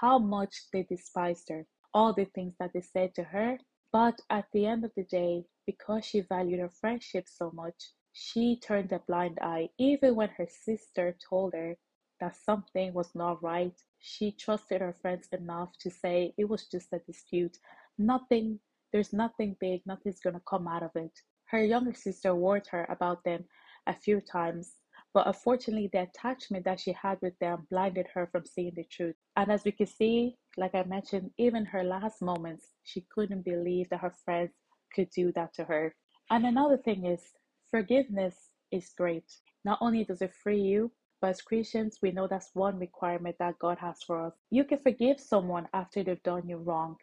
how 0.00 0.18
much 0.18 0.54
they 0.74 0.82
despised 0.82 1.48
her, 1.48 1.64
all 1.94 2.12
the 2.12 2.26
things 2.34 2.54
that 2.60 2.72
they 2.74 2.82
said 2.82 3.14
to 3.14 3.24
her. 3.24 3.58
But 3.92 4.20
at 4.28 4.44
the 4.52 4.66
end 4.66 4.84
of 4.84 4.92
the 4.94 5.04
day, 5.04 5.46
because 5.66 6.04
she 6.04 6.20
valued 6.20 6.60
her 6.60 6.68
friendship 6.68 7.26
so 7.28 7.50
much, 7.52 7.92
she 8.12 8.56
turned 8.60 8.92
a 8.92 9.00
blind 9.00 9.38
eye 9.42 9.68
even 9.78 10.14
when 10.14 10.28
her 10.30 10.46
sister 10.48 11.16
told 11.28 11.52
her 11.54 11.76
that 12.20 12.36
something 12.36 12.92
was 12.94 13.14
not 13.14 13.42
right. 13.42 13.74
She 13.98 14.30
trusted 14.32 14.80
her 14.80 14.92
friends 14.92 15.28
enough 15.32 15.76
to 15.80 15.90
say 15.90 16.32
it 16.38 16.48
was 16.48 16.66
just 16.68 16.92
a 16.92 17.00
dispute. 17.00 17.58
Nothing, 17.98 18.60
there's 18.92 19.12
nothing 19.12 19.56
big, 19.60 19.82
nothing's 19.84 20.20
gonna 20.20 20.40
come 20.48 20.68
out 20.68 20.82
of 20.82 20.92
it. 20.94 21.12
Her 21.46 21.64
younger 21.64 21.94
sister 21.94 22.34
warned 22.34 22.66
her 22.68 22.86
about 22.88 23.24
them 23.24 23.44
a 23.86 23.94
few 23.94 24.20
times, 24.20 24.76
but 25.12 25.26
unfortunately, 25.26 25.90
the 25.92 26.02
attachment 26.02 26.64
that 26.64 26.80
she 26.80 26.92
had 26.92 27.18
with 27.20 27.38
them 27.38 27.66
blinded 27.70 28.06
her 28.14 28.26
from 28.26 28.44
seeing 28.46 28.74
the 28.74 28.84
truth. 28.84 29.16
And 29.36 29.50
as 29.50 29.64
we 29.64 29.72
can 29.72 29.86
see, 29.86 30.36
like 30.56 30.74
I 30.74 30.84
mentioned, 30.84 31.30
even 31.36 31.64
her 31.66 31.84
last 31.84 32.22
moments, 32.22 32.68
she 32.84 33.06
couldn't 33.14 33.44
believe 33.44 33.88
that 33.90 34.00
her 34.00 34.14
friends 34.24 34.52
could 34.94 35.10
do 35.10 35.32
that 35.32 35.52
to 35.54 35.64
her. 35.64 35.94
And 36.30 36.46
another 36.46 36.78
thing 36.78 37.04
is, 37.04 37.34
Forgiveness 37.74 38.50
is 38.70 38.94
great. 38.96 39.40
Not 39.64 39.78
only 39.80 40.04
does 40.04 40.22
it 40.22 40.32
free 40.32 40.60
you, 40.60 40.92
but 41.20 41.30
as 41.30 41.42
Christians, 41.42 41.98
we 42.00 42.12
know 42.12 42.28
that's 42.28 42.54
one 42.54 42.78
requirement 42.78 43.36
that 43.40 43.58
God 43.58 43.78
has 43.78 44.00
for 44.00 44.24
us. 44.24 44.34
You 44.50 44.62
can 44.62 44.78
forgive 44.78 45.18
someone 45.18 45.66
after 45.74 46.04
they've 46.04 46.22
done 46.22 46.48
you 46.48 46.58
wrong, 46.58 46.98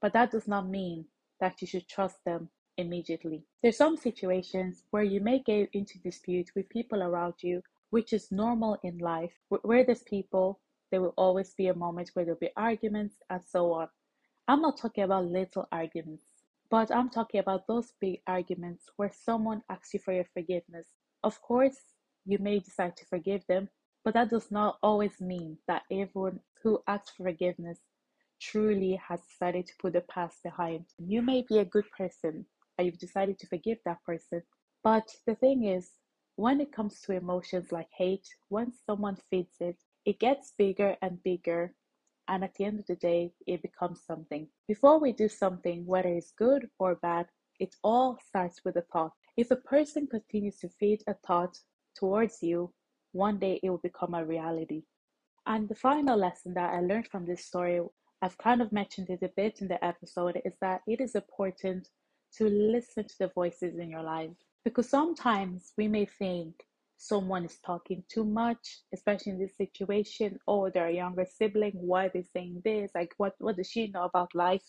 but 0.00 0.12
that 0.14 0.32
does 0.32 0.48
not 0.48 0.68
mean 0.68 1.06
that 1.38 1.60
you 1.60 1.68
should 1.68 1.86
trust 1.86 2.24
them 2.24 2.48
immediately. 2.76 3.44
There's 3.62 3.76
some 3.76 3.96
situations 3.96 4.82
where 4.90 5.04
you 5.04 5.20
may 5.20 5.38
get 5.38 5.70
into 5.72 6.00
dispute 6.00 6.50
with 6.56 6.68
people 6.70 7.04
around 7.04 7.34
you, 7.42 7.62
which 7.90 8.12
is 8.12 8.32
normal 8.32 8.80
in 8.82 8.98
life. 8.98 9.38
Where 9.48 9.84
there's 9.84 10.02
people, 10.02 10.58
there 10.90 11.02
will 11.02 11.14
always 11.16 11.54
be 11.54 11.68
a 11.68 11.74
moment 11.74 12.10
where 12.14 12.24
there'll 12.24 12.40
be 12.40 12.50
arguments 12.56 13.16
and 13.30 13.42
so 13.44 13.72
on. 13.74 13.88
I'm 14.48 14.60
not 14.60 14.76
talking 14.76 15.04
about 15.04 15.26
little 15.26 15.68
arguments. 15.70 16.24
But 16.70 16.90
I'm 16.90 17.10
talking 17.10 17.40
about 17.40 17.66
those 17.66 17.92
big 18.00 18.20
arguments 18.26 18.86
where 18.96 19.12
someone 19.12 19.62
asks 19.70 19.94
you 19.94 20.00
for 20.00 20.12
your 20.12 20.26
forgiveness. 20.34 20.88
Of 21.22 21.40
course, 21.40 21.78
you 22.24 22.38
may 22.38 22.58
decide 22.58 22.96
to 22.96 23.06
forgive 23.06 23.46
them, 23.46 23.68
but 24.04 24.14
that 24.14 24.30
does 24.30 24.50
not 24.50 24.78
always 24.82 25.20
mean 25.20 25.58
that 25.68 25.82
everyone 25.90 26.40
who 26.62 26.82
asks 26.88 27.10
for 27.10 27.24
forgiveness 27.24 27.78
truly 28.40 29.00
has 29.08 29.20
decided 29.22 29.66
to 29.66 29.74
put 29.80 29.92
the 29.92 30.00
past 30.02 30.42
behind. 30.42 30.86
You 30.98 31.22
may 31.22 31.44
be 31.48 31.58
a 31.58 31.64
good 31.64 31.90
person 31.96 32.46
and 32.76 32.86
you've 32.86 32.98
decided 32.98 33.38
to 33.38 33.46
forgive 33.46 33.78
that 33.84 34.02
person, 34.04 34.42
but 34.82 35.08
the 35.26 35.34
thing 35.36 35.64
is, 35.64 35.92
when 36.36 36.60
it 36.60 36.72
comes 36.72 37.00
to 37.02 37.12
emotions 37.12 37.72
like 37.72 37.88
hate, 37.96 38.28
when 38.48 38.72
someone 38.84 39.16
feeds 39.30 39.56
it, 39.60 39.78
it 40.04 40.20
gets 40.20 40.52
bigger 40.58 40.96
and 41.00 41.22
bigger 41.22 41.74
and 42.28 42.44
at 42.44 42.54
the 42.54 42.64
end 42.64 42.80
of 42.80 42.86
the 42.86 42.96
day, 42.96 43.32
it 43.46 43.62
becomes 43.62 44.02
something. 44.06 44.48
Before 44.68 44.98
we 44.98 45.12
do 45.12 45.28
something, 45.28 45.86
whether 45.86 46.08
it's 46.08 46.32
good 46.32 46.68
or 46.78 46.96
bad, 46.96 47.26
it 47.58 47.74
all 47.82 48.18
starts 48.28 48.64
with 48.64 48.76
a 48.76 48.82
thought. 48.92 49.12
If 49.36 49.50
a 49.50 49.56
person 49.56 50.06
continues 50.06 50.58
to 50.58 50.68
feed 50.68 51.02
a 51.06 51.14
thought 51.26 51.58
towards 51.94 52.42
you, 52.42 52.72
one 53.12 53.38
day 53.38 53.60
it 53.62 53.70
will 53.70 53.78
become 53.78 54.14
a 54.14 54.24
reality. 54.24 54.82
And 55.46 55.68
the 55.68 55.74
final 55.74 56.18
lesson 56.18 56.54
that 56.54 56.74
I 56.74 56.80
learned 56.80 57.08
from 57.08 57.24
this 57.24 57.44
story, 57.44 57.80
I've 58.20 58.38
kind 58.38 58.60
of 58.60 58.72
mentioned 58.72 59.10
it 59.10 59.22
a 59.22 59.32
bit 59.36 59.60
in 59.60 59.68
the 59.68 59.82
episode, 59.84 60.40
is 60.44 60.54
that 60.60 60.82
it 60.86 61.00
is 61.00 61.14
important 61.14 61.88
to 62.36 62.48
listen 62.48 63.04
to 63.04 63.18
the 63.20 63.28
voices 63.28 63.78
in 63.78 63.88
your 63.88 64.02
life. 64.02 64.30
Because 64.64 64.88
sometimes 64.88 65.72
we 65.78 65.86
may 65.86 66.04
think 66.04 66.54
someone 66.96 67.44
is 67.44 67.58
talking 67.64 68.02
too 68.08 68.24
much, 68.24 68.80
especially 68.94 69.32
in 69.32 69.38
this 69.38 69.56
situation, 69.56 70.38
oh, 70.46 70.60
or 70.60 70.70
their 70.70 70.90
younger 70.90 71.26
sibling, 71.26 71.72
why 71.74 72.06
are 72.06 72.10
they 72.12 72.22
saying 72.22 72.62
this? 72.64 72.90
Like 72.94 73.12
what 73.18 73.34
what 73.38 73.56
does 73.56 73.70
she 73.70 73.88
know 73.88 74.04
about 74.04 74.34
life? 74.34 74.62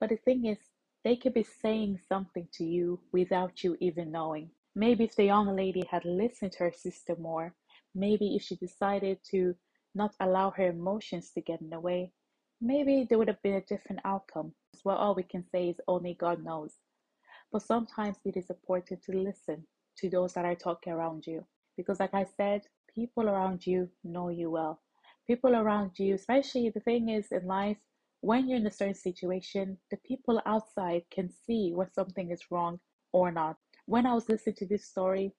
But 0.00 0.10
the 0.10 0.16
thing 0.16 0.46
is, 0.46 0.58
they 1.04 1.16
could 1.16 1.34
be 1.34 1.44
saying 1.44 2.00
something 2.08 2.48
to 2.54 2.64
you 2.64 3.00
without 3.12 3.62
you 3.62 3.76
even 3.80 4.10
knowing. 4.10 4.50
Maybe 4.74 5.04
if 5.04 5.16
the 5.16 5.24
young 5.24 5.54
lady 5.54 5.84
had 5.90 6.04
listened 6.04 6.52
to 6.52 6.64
her 6.64 6.72
sister 6.72 7.16
more, 7.16 7.54
maybe 7.94 8.34
if 8.36 8.42
she 8.42 8.56
decided 8.56 9.18
to 9.30 9.54
not 9.94 10.14
allow 10.20 10.50
her 10.50 10.68
emotions 10.68 11.30
to 11.32 11.40
get 11.40 11.60
in 11.60 11.70
the 11.70 11.80
way, 11.80 12.12
maybe 12.60 13.06
there 13.08 13.18
would 13.18 13.28
have 13.28 13.42
been 13.42 13.54
a 13.54 13.60
different 13.60 14.00
outcome. 14.04 14.54
Well, 14.84 14.96
all 14.96 15.14
we 15.14 15.24
can 15.24 15.44
say 15.52 15.68
is 15.68 15.80
only 15.86 16.14
God 16.14 16.42
knows. 16.42 16.74
But 17.52 17.62
sometimes 17.62 18.16
it 18.24 18.36
is 18.36 18.48
important 18.48 19.02
to 19.04 19.12
listen 19.12 19.66
to 19.98 20.08
those 20.08 20.32
that 20.32 20.44
are 20.44 20.54
talking 20.54 20.92
around 20.92 21.26
you. 21.26 21.44
Because, 21.76 22.00
like 22.00 22.14
I 22.14 22.24
said, 22.36 22.62
people 22.94 23.28
around 23.28 23.66
you 23.66 23.88
know 24.04 24.28
you 24.28 24.50
well. 24.50 24.80
People 25.26 25.54
around 25.54 25.98
you, 25.98 26.14
especially 26.14 26.70
the 26.70 26.80
thing 26.80 27.08
is 27.08 27.32
in 27.32 27.46
life, 27.46 27.78
when 28.20 28.48
you're 28.48 28.58
in 28.58 28.66
a 28.66 28.70
certain 28.70 28.94
situation, 28.94 29.78
the 29.90 29.96
people 29.98 30.40
outside 30.46 31.02
can 31.10 31.28
see 31.28 31.72
when 31.74 31.90
something 31.92 32.30
is 32.30 32.50
wrong 32.50 32.78
or 33.12 33.32
not. 33.32 33.56
When 33.86 34.06
I 34.06 34.14
was 34.14 34.28
listening 34.28 34.56
to 34.56 34.66
this 34.66 34.86
story, 34.86 35.32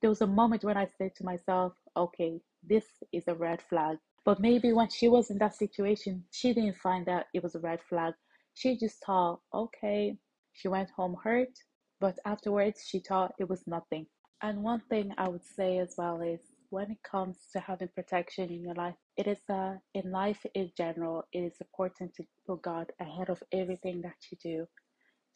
there 0.00 0.10
was 0.10 0.22
a 0.22 0.26
moment 0.26 0.64
when 0.64 0.76
I 0.76 0.88
said 0.98 1.14
to 1.16 1.24
myself, 1.24 1.74
okay, 1.96 2.40
this 2.62 2.84
is 3.12 3.24
a 3.28 3.34
red 3.34 3.60
flag. 3.62 3.98
But 4.24 4.40
maybe 4.40 4.72
when 4.72 4.88
she 4.88 5.08
was 5.08 5.30
in 5.30 5.38
that 5.38 5.54
situation, 5.54 6.24
she 6.30 6.54
didn't 6.54 6.78
find 6.78 7.04
that 7.06 7.26
it 7.34 7.42
was 7.42 7.54
a 7.54 7.60
red 7.60 7.80
flag. 7.88 8.14
She 8.54 8.76
just 8.76 9.04
thought, 9.04 9.40
okay, 9.52 10.16
she 10.52 10.68
went 10.68 10.90
home 10.90 11.16
hurt, 11.22 11.58
but 12.00 12.18
afterwards 12.24 12.84
she 12.86 13.00
thought 13.00 13.34
it 13.38 13.48
was 13.48 13.66
nothing. 13.66 14.06
And 14.42 14.62
one 14.62 14.80
thing 14.90 15.12
I 15.16 15.28
would 15.28 15.44
say 15.44 15.78
as 15.78 15.94
well 15.96 16.20
is 16.20 16.40
when 16.70 16.90
it 16.90 17.02
comes 17.02 17.38
to 17.52 17.60
having 17.60 17.88
protection 17.88 18.50
in 18.50 18.62
your 18.62 18.74
life, 18.74 18.96
it 19.16 19.26
is 19.26 19.38
uh, 19.48 19.74
in 19.94 20.10
life 20.10 20.44
in 20.54 20.70
general, 20.76 21.24
it 21.32 21.40
is 21.40 21.56
important 21.60 22.14
to 22.16 22.24
put 22.46 22.62
God 22.62 22.92
ahead 23.00 23.30
of 23.30 23.42
everything 23.52 24.02
that 24.02 24.16
you 24.30 24.38
do, 24.42 24.66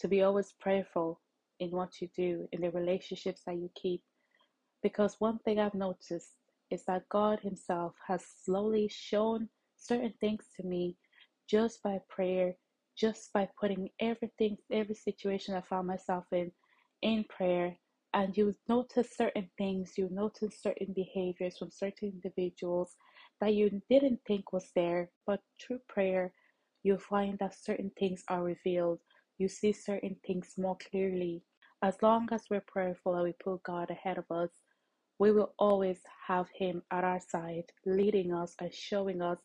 to 0.00 0.08
be 0.08 0.22
always 0.22 0.52
prayerful 0.60 1.20
in 1.60 1.70
what 1.70 2.00
you 2.00 2.08
do, 2.16 2.48
in 2.52 2.60
the 2.60 2.70
relationships 2.70 3.42
that 3.46 3.56
you 3.56 3.70
keep. 3.80 4.02
Because 4.82 5.16
one 5.20 5.38
thing 5.40 5.58
I've 5.58 5.74
noticed 5.74 6.34
is 6.70 6.84
that 6.86 7.08
God 7.08 7.40
Himself 7.40 7.94
has 8.06 8.24
slowly 8.44 8.88
shown 8.92 9.48
certain 9.76 10.14
things 10.20 10.44
to 10.56 10.66
me 10.66 10.96
just 11.48 11.82
by 11.82 11.98
prayer, 12.08 12.54
just 12.96 13.32
by 13.32 13.48
putting 13.58 13.88
everything, 14.00 14.58
every 14.70 14.94
situation 14.94 15.54
I 15.54 15.62
found 15.62 15.86
myself 15.86 16.24
in, 16.32 16.52
in 17.02 17.24
prayer. 17.24 17.76
And 18.14 18.36
you 18.36 18.56
notice 18.68 19.16
certain 19.16 19.50
things, 19.58 19.94
you 19.98 20.08
notice 20.10 20.60
certain 20.62 20.92
behaviors 20.94 21.58
from 21.58 21.70
certain 21.70 22.10
individuals 22.22 22.96
that 23.40 23.54
you 23.54 23.82
didn't 23.90 24.20
think 24.26 24.52
was 24.52 24.70
there, 24.74 25.10
but 25.26 25.40
through 25.60 25.80
prayer, 25.88 26.32
you 26.84 26.98
find 26.98 27.38
that 27.40 27.54
certain 27.54 27.92
things 27.98 28.24
are 28.28 28.42
revealed. 28.44 29.00
You 29.38 29.48
see 29.48 29.72
certain 29.72 30.16
things 30.26 30.54
more 30.58 30.78
clearly. 30.90 31.42
As 31.82 31.96
long 32.02 32.28
as 32.32 32.44
we're 32.50 32.64
prayerful 32.66 33.14
and 33.14 33.24
we 33.24 33.34
put 33.44 33.62
God 33.64 33.90
ahead 33.90 34.18
of 34.18 34.30
us, 34.30 34.50
we 35.18 35.32
will 35.32 35.54
always 35.58 36.00
have 36.28 36.48
Him 36.54 36.82
at 36.92 37.04
our 37.04 37.20
side, 37.20 37.64
leading 37.86 38.34
us 38.34 38.54
and 38.60 38.74
showing 38.74 39.22
us 39.22 39.38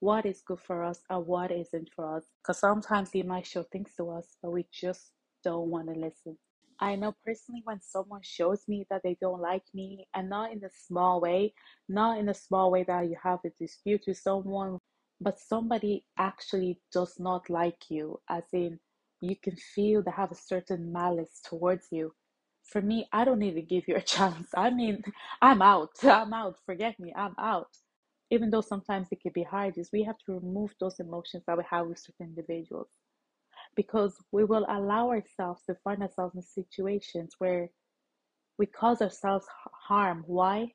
what 0.00 0.26
is 0.26 0.42
good 0.46 0.60
for 0.60 0.84
us 0.84 1.00
and 1.10 1.26
what 1.26 1.52
isn't 1.52 1.90
for 1.96 2.16
us. 2.16 2.24
Because 2.42 2.58
sometimes 2.60 3.12
He 3.12 3.22
might 3.22 3.46
show 3.46 3.64
things 3.64 3.92
to 3.98 4.10
us, 4.10 4.36
but 4.42 4.52
we 4.52 4.66
just 4.72 5.12
don't 5.44 5.70
want 5.70 5.88
to 5.88 6.00
listen. 6.00 6.38
I 6.80 6.96
know 6.96 7.14
personally 7.24 7.62
when 7.64 7.80
someone 7.82 8.22
shows 8.22 8.68
me 8.68 8.86
that 8.90 9.02
they 9.04 9.16
don't 9.20 9.40
like 9.42 9.64
me, 9.74 10.06
and 10.14 10.28
not 10.30 10.52
in 10.52 10.64
a 10.64 10.70
small 10.70 11.20
way, 11.20 11.54
not 11.88 12.18
in 12.18 12.28
a 12.28 12.34
small 12.34 12.70
way 12.70 12.84
that 12.84 13.08
you 13.08 13.16
have 13.22 13.40
a 13.44 13.50
dispute 13.58 14.04
with 14.06 14.18
someone, 14.18 14.78
but 15.20 15.38
somebody 15.40 16.04
actually 16.18 16.80
does 16.92 17.18
not 17.20 17.50
like 17.50 17.90
you, 17.90 18.20
as 18.30 18.44
in 18.52 18.78
you 19.20 19.36
can 19.36 19.56
feel 19.56 20.02
they 20.02 20.10
have 20.12 20.32
a 20.32 20.36
certain 20.36 20.92
malice 20.92 21.40
towards 21.44 21.88
you 21.92 22.12
for 22.64 22.82
me, 22.82 23.08
I 23.12 23.24
don't 23.24 23.42
even 23.42 23.66
give 23.66 23.88
you 23.88 23.96
a 23.96 24.02
chance. 24.16 24.48
I 24.56 24.70
mean, 24.70 25.02
I'm 25.42 25.62
out. 25.62 25.92
I'm 26.04 26.32
out. 26.34 26.56
Forget 26.66 26.98
me. 27.00 27.12
I'm 27.16 27.34
out. 27.38 27.68
Even 28.30 28.50
though 28.50 28.60
sometimes 28.62 29.08
it 29.12 29.20
can 29.22 29.32
be 29.34 29.44
hard, 29.44 29.78
is 29.78 29.90
we 29.92 30.02
have 30.04 30.18
to 30.26 30.34
remove 30.34 30.74
those 30.80 31.00
emotions 31.00 31.44
that 31.46 31.58
we 31.58 31.64
have 31.70 31.86
with 31.86 31.98
certain 31.98 32.34
individuals 32.36 32.88
because 33.76 34.16
we 34.32 34.44
will 34.44 34.66
allow 34.68 35.10
ourselves 35.10 35.62
to 35.66 35.76
find 35.84 36.02
ourselves 36.02 36.34
in 36.34 36.42
situations 36.42 37.34
where 37.38 37.68
we 38.58 38.66
cause 38.66 39.02
ourselves 39.02 39.46
harm. 39.86 40.24
Why? 40.26 40.72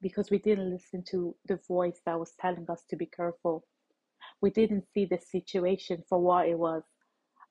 Because 0.00 0.30
we 0.30 0.38
didn't 0.38 0.70
listen 0.70 1.04
to 1.10 1.36
the 1.46 1.60
voice 1.68 2.00
that 2.06 2.18
was 2.18 2.32
telling 2.40 2.66
us 2.70 2.82
to 2.88 2.96
be 2.96 3.06
careful. 3.06 3.64
We 4.40 4.50
didn't 4.50 4.84
see 4.94 5.04
the 5.04 5.18
situation 5.18 6.02
for 6.08 6.20
what 6.20 6.48
it 6.48 6.58
was. 6.58 6.82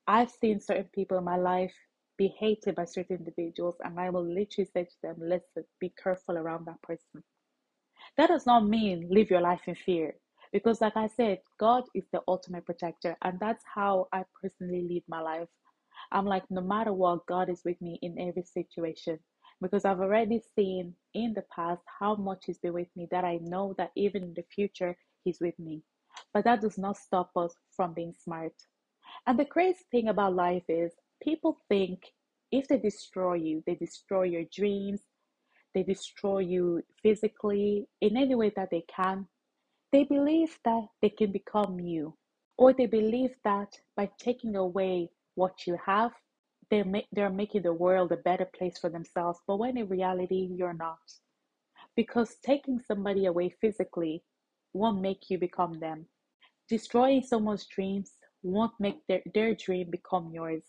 I've 0.08 0.32
seen 0.32 0.60
certain 0.60 0.90
people 0.94 1.18
in 1.18 1.24
my 1.24 1.38
life 1.38 1.74
be 2.18 2.34
hated 2.40 2.76
by 2.76 2.86
certain 2.86 3.18
individuals, 3.18 3.76
and 3.84 4.00
I 4.00 4.10
will 4.10 4.26
literally 4.26 4.70
say 4.74 4.86
to 4.86 4.96
them, 5.04 5.18
listen, 5.20 5.64
be 5.80 5.94
careful 6.02 6.38
around 6.38 6.66
that 6.66 6.82
person. 6.82 7.24
That 8.18 8.30
does 8.30 8.46
not 8.46 8.66
mean 8.66 9.08
live 9.12 9.30
your 9.30 9.42
life 9.42 9.62
in 9.68 9.76
fear. 9.76 10.16
Because, 10.52 10.82
like 10.82 10.96
I 10.98 11.08
said, 11.08 11.40
God 11.60 11.84
is 11.94 12.06
the 12.12 12.22
ultimate 12.28 12.66
protector, 12.66 13.18
and 13.24 13.40
that's 13.40 13.64
how 13.74 14.08
I 14.14 14.24
personally 14.42 14.82
lead 14.88 15.04
my 15.08 15.22
life. 15.22 15.50
I'm 16.12 16.26
like, 16.26 16.44
no 16.50 16.62
matter 16.62 16.94
what, 16.94 17.26
God 17.26 17.50
is 17.50 17.62
with 17.66 17.82
me 17.82 18.00
in 18.02 18.18
every 18.20 18.44
situation. 18.44 19.20
Because 19.62 19.86
I've 19.86 20.00
already 20.00 20.42
seen 20.56 20.94
in 21.14 21.34
the 21.34 21.44
past 21.54 21.82
how 22.00 22.16
much 22.16 22.46
He's 22.46 22.60
been 22.60 22.74
with 22.74 22.90
me 22.96 23.08
that 23.12 23.26
I 23.26 23.40
know 23.42 23.74
that 23.78 23.92
even 23.96 24.24
in 24.24 24.34
the 24.36 24.46
future, 24.54 24.96
He's 25.24 25.40
with 25.42 25.58
me. 25.60 25.82
But 26.34 26.44
that 26.46 26.62
does 26.62 26.78
not 26.78 26.98
stop 26.98 27.32
us 27.36 27.54
from 27.76 27.94
being 27.94 28.14
smart. 28.14 28.54
And 29.26 29.38
the 29.38 29.46
crazy 29.46 29.84
thing 29.92 30.08
about 30.10 30.36
life 30.36 30.64
is 30.70 30.94
people 31.22 31.60
think 31.70 32.04
if 32.52 32.68
they 32.68 32.78
destroy 32.78 33.34
you, 33.36 33.64
they 33.66 33.76
destroy 33.76 34.24
your 34.24 34.44
dreams, 34.54 35.02
they 35.74 35.84
destroy 35.84 36.40
you 36.40 36.82
physically 37.04 37.88
in 38.02 38.18
any 38.18 38.36
way 38.36 38.52
that 38.56 38.70
they 38.72 38.84
can. 38.88 39.28
They 39.92 40.04
believe 40.04 40.60
that 40.66 40.88
they 41.02 41.10
can 41.10 41.32
become 41.32 41.80
you, 41.80 42.18
or 42.58 42.74
they 42.74 42.88
believe 42.88 43.36
that 43.44 43.80
by 43.96 44.10
taking 44.20 44.56
away 44.56 45.12
what 45.36 45.66
you 45.66 45.78
have, 45.86 46.12
they're, 46.70 46.86
ma- 46.86 47.08
they're 47.14 47.30
making 47.30 47.62
the 47.64 47.74
world 47.74 48.12
a 48.12 48.18
better 48.18 48.46
place 48.46 48.78
for 48.78 48.90
themselves. 48.90 49.40
But 49.48 49.58
when 49.58 49.78
in 49.78 49.88
reality, 49.88 50.50
you're 50.56 50.74
not. 50.74 51.00
Because 51.96 52.36
taking 52.44 52.80
somebody 52.82 53.26
away 53.26 53.50
physically 53.62 54.24
won't 54.74 55.02
make 55.02 55.30
you 55.30 55.38
become 55.38 55.80
them. 55.80 56.08
Destroying 56.70 57.24
someone's 57.24 57.66
dreams 57.66 58.14
won't 58.44 58.74
make 58.80 59.06
their, 59.08 59.22
their 59.34 59.56
dream 59.56 59.90
become 59.90 60.32
yours. 60.34 60.64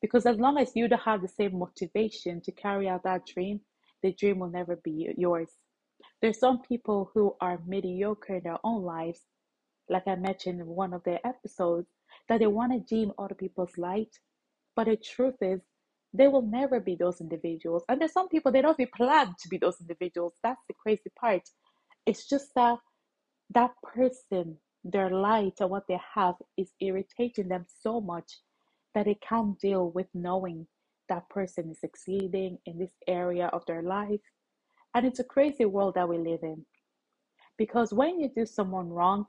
Because 0.00 0.26
as 0.26 0.38
long 0.38 0.58
as 0.58 0.74
you 0.74 0.88
don't 0.88 1.00
have 1.02 1.22
the 1.22 1.28
same 1.28 1.58
motivation 1.58 2.40
to 2.42 2.52
carry 2.52 2.88
out 2.88 3.04
that 3.04 3.26
dream, 3.26 3.60
the 4.02 4.12
dream 4.12 4.38
will 4.38 4.50
never 4.50 4.76
be 4.76 5.12
yours. 5.18 5.50
There's 6.22 6.38
some 6.38 6.62
people 6.62 7.10
who 7.14 7.36
are 7.40 7.60
mediocre 7.66 8.36
in 8.36 8.44
their 8.44 8.58
own 8.64 8.82
lives, 8.82 9.20
like 9.88 10.06
I 10.06 10.16
mentioned 10.16 10.60
in 10.60 10.66
one 10.66 10.94
of 10.94 11.04
their 11.04 11.20
episodes, 11.26 11.88
that 12.28 12.40
they 12.40 12.46
want 12.46 12.72
to 12.72 12.94
dim 12.96 13.12
other 13.18 13.34
people's 13.34 13.76
light. 13.78 14.10
But 14.76 14.86
the 14.86 14.96
truth 14.96 15.36
is, 15.42 15.60
they 16.14 16.28
will 16.28 16.42
never 16.42 16.80
be 16.80 16.96
those 16.96 17.20
individuals. 17.20 17.84
And 17.88 18.00
there's 18.00 18.12
some 18.12 18.28
people 18.28 18.52
they 18.52 18.62
don't 18.62 18.78
even 18.80 18.92
plan 18.96 19.34
to 19.40 19.48
be 19.48 19.58
those 19.58 19.80
individuals. 19.80 20.34
That's 20.42 20.62
the 20.68 20.74
crazy 20.74 21.10
part. 21.20 21.42
It's 22.06 22.28
just 22.28 22.48
that 22.56 22.78
that 23.54 23.72
person, 23.82 24.58
their 24.84 25.10
light 25.10 25.54
and 25.60 25.70
what 25.70 25.84
they 25.88 26.00
have 26.14 26.34
is 26.56 26.70
irritating 26.80 27.48
them 27.48 27.66
so 27.80 28.00
much 28.00 28.40
that 28.94 29.06
they 29.06 29.18
can't 29.28 29.58
deal 29.60 29.90
with 29.90 30.06
knowing 30.14 30.66
that 31.08 31.28
person 31.28 31.70
is 31.70 31.80
succeeding 31.80 32.58
in 32.66 32.78
this 32.78 32.92
area 33.06 33.48
of 33.48 33.64
their 33.66 33.82
life 33.82 34.20
And 34.94 35.04
it's 35.04 35.18
a 35.18 35.24
crazy 35.24 35.64
world 35.64 35.94
that 35.94 36.08
we 36.08 36.18
live 36.18 36.40
in. 36.42 36.64
Because 37.58 37.92
when 37.92 38.20
you 38.20 38.28
do 38.28 38.46
someone 38.46 38.88
wrong, 38.88 39.26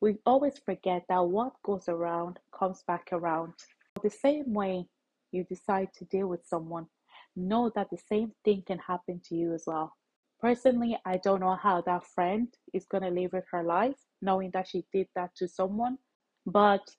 we 0.00 0.18
always 0.26 0.58
forget 0.58 1.04
that 1.08 1.26
what 1.26 1.54
goes 1.62 1.88
around 1.88 2.38
comes 2.56 2.82
back 2.86 3.08
around. 3.12 3.54
The 4.02 4.10
same 4.10 4.52
way 4.52 4.86
you 5.32 5.44
decide 5.44 5.88
to 5.94 6.04
deal 6.04 6.26
with 6.28 6.46
someone, 6.46 6.86
know 7.34 7.70
that 7.74 7.88
the 7.90 7.98
same 8.08 8.32
thing 8.44 8.62
can 8.66 8.78
happen 8.78 9.20
to 9.28 9.34
you 9.34 9.54
as 9.54 9.64
well. 9.66 9.94
Personally, 10.40 10.98
I 11.06 11.16
don't 11.16 11.40
know 11.40 11.56
how 11.56 11.80
that 11.82 12.06
friend 12.06 12.48
is 12.74 12.84
going 12.84 13.02
to 13.02 13.10
live 13.10 13.32
with 13.32 13.44
her 13.50 13.62
life 13.62 13.96
knowing 14.20 14.50
that 14.52 14.68
she 14.68 14.84
did 14.92 15.08
that 15.14 15.34
to 15.36 15.48
someone, 15.48 15.98
but 16.44 16.90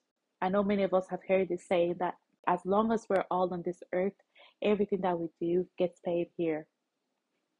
I 0.41 0.49
know 0.49 0.63
many 0.63 0.83
of 0.83 0.93
us 0.93 1.07
have 1.09 1.21
heard 1.27 1.49
the 1.49 1.57
saying 1.57 1.95
that 1.99 2.15
as 2.47 2.59
long 2.65 2.91
as 2.91 3.05
we're 3.09 3.25
all 3.29 3.53
on 3.53 3.61
this 3.63 3.81
earth, 3.93 4.13
everything 4.63 5.01
that 5.01 5.19
we 5.19 5.29
do 5.39 5.67
gets 5.77 5.99
paid 5.99 6.27
here. 6.35 6.67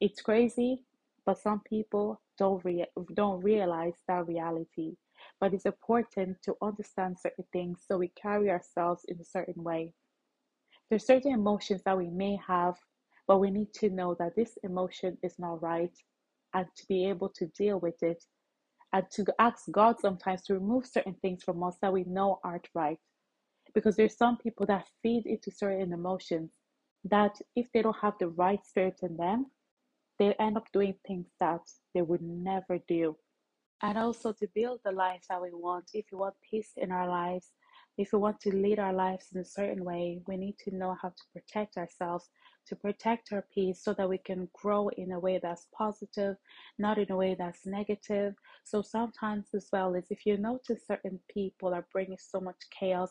It's 0.00 0.20
crazy, 0.22 0.82
but 1.26 1.38
some 1.38 1.60
people 1.60 2.20
don't 2.38 2.64
rea- 2.64 2.92
don't 3.14 3.42
realize 3.42 3.96
that 4.08 4.26
reality. 4.26 4.96
But 5.40 5.54
it's 5.54 5.66
important 5.66 6.42
to 6.42 6.56
understand 6.62 7.18
certain 7.18 7.44
things 7.52 7.84
so 7.86 7.98
we 7.98 8.08
carry 8.08 8.50
ourselves 8.50 9.04
in 9.08 9.20
a 9.20 9.24
certain 9.24 9.62
way. 9.64 9.92
There's 10.90 11.06
certain 11.06 11.32
emotions 11.32 11.82
that 11.84 11.98
we 11.98 12.10
may 12.10 12.38
have, 12.46 12.76
but 13.26 13.38
we 13.40 13.50
need 13.50 13.74
to 13.74 13.90
know 13.90 14.14
that 14.18 14.36
this 14.36 14.58
emotion 14.62 15.18
is 15.22 15.38
not 15.38 15.62
right 15.62 15.96
and 16.54 16.66
to 16.76 16.86
be 16.88 17.06
able 17.08 17.30
to 17.30 17.46
deal 17.48 17.80
with 17.80 18.02
it 18.02 18.24
and 18.92 19.04
to 19.12 19.24
ask 19.38 19.70
God 19.70 20.00
sometimes 20.00 20.42
to 20.44 20.54
remove 20.54 20.86
certain 20.86 21.14
things 21.14 21.42
from 21.44 21.62
us 21.62 21.76
that 21.82 21.92
we 21.92 22.04
know 22.04 22.40
aren't 22.44 22.68
right. 22.74 22.98
Because 23.74 23.96
there's 23.96 24.16
some 24.16 24.38
people 24.38 24.66
that 24.66 24.88
feed 25.02 25.26
into 25.26 25.50
certain 25.50 25.92
emotions 25.92 26.52
that 27.04 27.36
if 27.56 27.70
they 27.72 27.82
don't 27.82 27.96
have 28.00 28.14
the 28.18 28.28
right 28.28 28.64
spirit 28.66 29.00
in 29.02 29.16
them, 29.16 29.46
they 30.18 30.34
end 30.34 30.56
up 30.56 30.66
doing 30.72 30.94
things 31.06 31.26
that 31.40 31.60
they 31.94 32.02
would 32.02 32.22
never 32.22 32.78
do. 32.88 33.16
And 33.82 33.96
also 33.96 34.32
to 34.32 34.48
build 34.54 34.80
the 34.84 34.92
life 34.92 35.22
that 35.28 35.40
we 35.40 35.50
want, 35.52 35.90
if 35.94 36.06
we 36.10 36.18
want 36.18 36.34
peace 36.50 36.72
in 36.76 36.90
our 36.90 37.08
lives, 37.08 37.52
if 37.96 38.12
we 38.12 38.18
want 38.18 38.40
to 38.40 38.54
lead 38.54 38.78
our 38.78 38.92
lives 38.92 39.26
in 39.34 39.40
a 39.40 39.44
certain 39.44 39.84
way, 39.84 40.20
we 40.26 40.36
need 40.36 40.56
to 40.60 40.74
know 40.74 40.96
how 41.00 41.08
to 41.08 41.22
protect 41.32 41.76
ourselves, 41.76 42.28
to 42.66 42.76
protect 42.76 43.32
our 43.32 43.44
peace 43.52 43.82
so 43.82 43.92
that 43.94 44.08
we 44.08 44.18
can 44.18 44.48
grow 44.52 44.88
in 44.96 45.12
a 45.12 45.18
way 45.18 45.40
that's 45.42 45.66
positive, 45.76 46.36
not 46.78 46.98
in 46.98 47.10
a 47.10 47.16
way 47.16 47.34
that's 47.36 47.66
negative. 47.66 48.34
So 48.64 48.82
sometimes 48.82 49.48
as 49.54 49.68
well 49.72 49.94
is 49.94 50.06
if 50.10 50.26
you 50.26 50.36
notice 50.36 50.86
certain 50.86 51.18
people 51.28 51.74
are 51.74 51.86
bringing 51.92 52.18
so 52.18 52.40
much 52.40 52.56
chaos 52.78 53.10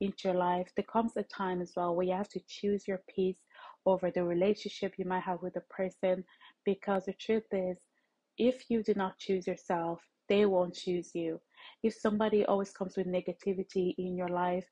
into 0.00 0.28
your 0.28 0.36
life, 0.36 0.68
there 0.74 0.84
comes 0.84 1.16
a 1.16 1.22
time 1.24 1.60
as 1.60 1.72
well 1.76 1.94
where 1.94 2.06
you 2.06 2.14
have 2.14 2.28
to 2.30 2.40
choose 2.48 2.88
your 2.88 3.02
peace 3.14 3.38
over 3.86 4.10
the 4.10 4.24
relationship 4.24 4.94
you 4.96 5.04
might 5.04 5.22
have 5.22 5.42
with 5.42 5.56
a 5.56 5.72
person 5.72 6.24
because 6.64 7.04
the 7.06 7.12
truth 7.14 7.46
is 7.52 7.78
if 8.38 8.64
you 8.68 8.82
do 8.82 8.94
not 8.94 9.18
choose 9.18 9.46
yourself, 9.46 10.00
they 10.28 10.46
won't 10.46 10.74
choose 10.74 11.14
you. 11.14 11.40
If 11.82 11.94
somebody 11.94 12.44
always 12.44 12.70
comes 12.70 12.96
with 12.96 13.06
negativity 13.06 13.94
in 13.98 14.16
your 14.16 14.28
life, 14.28 14.66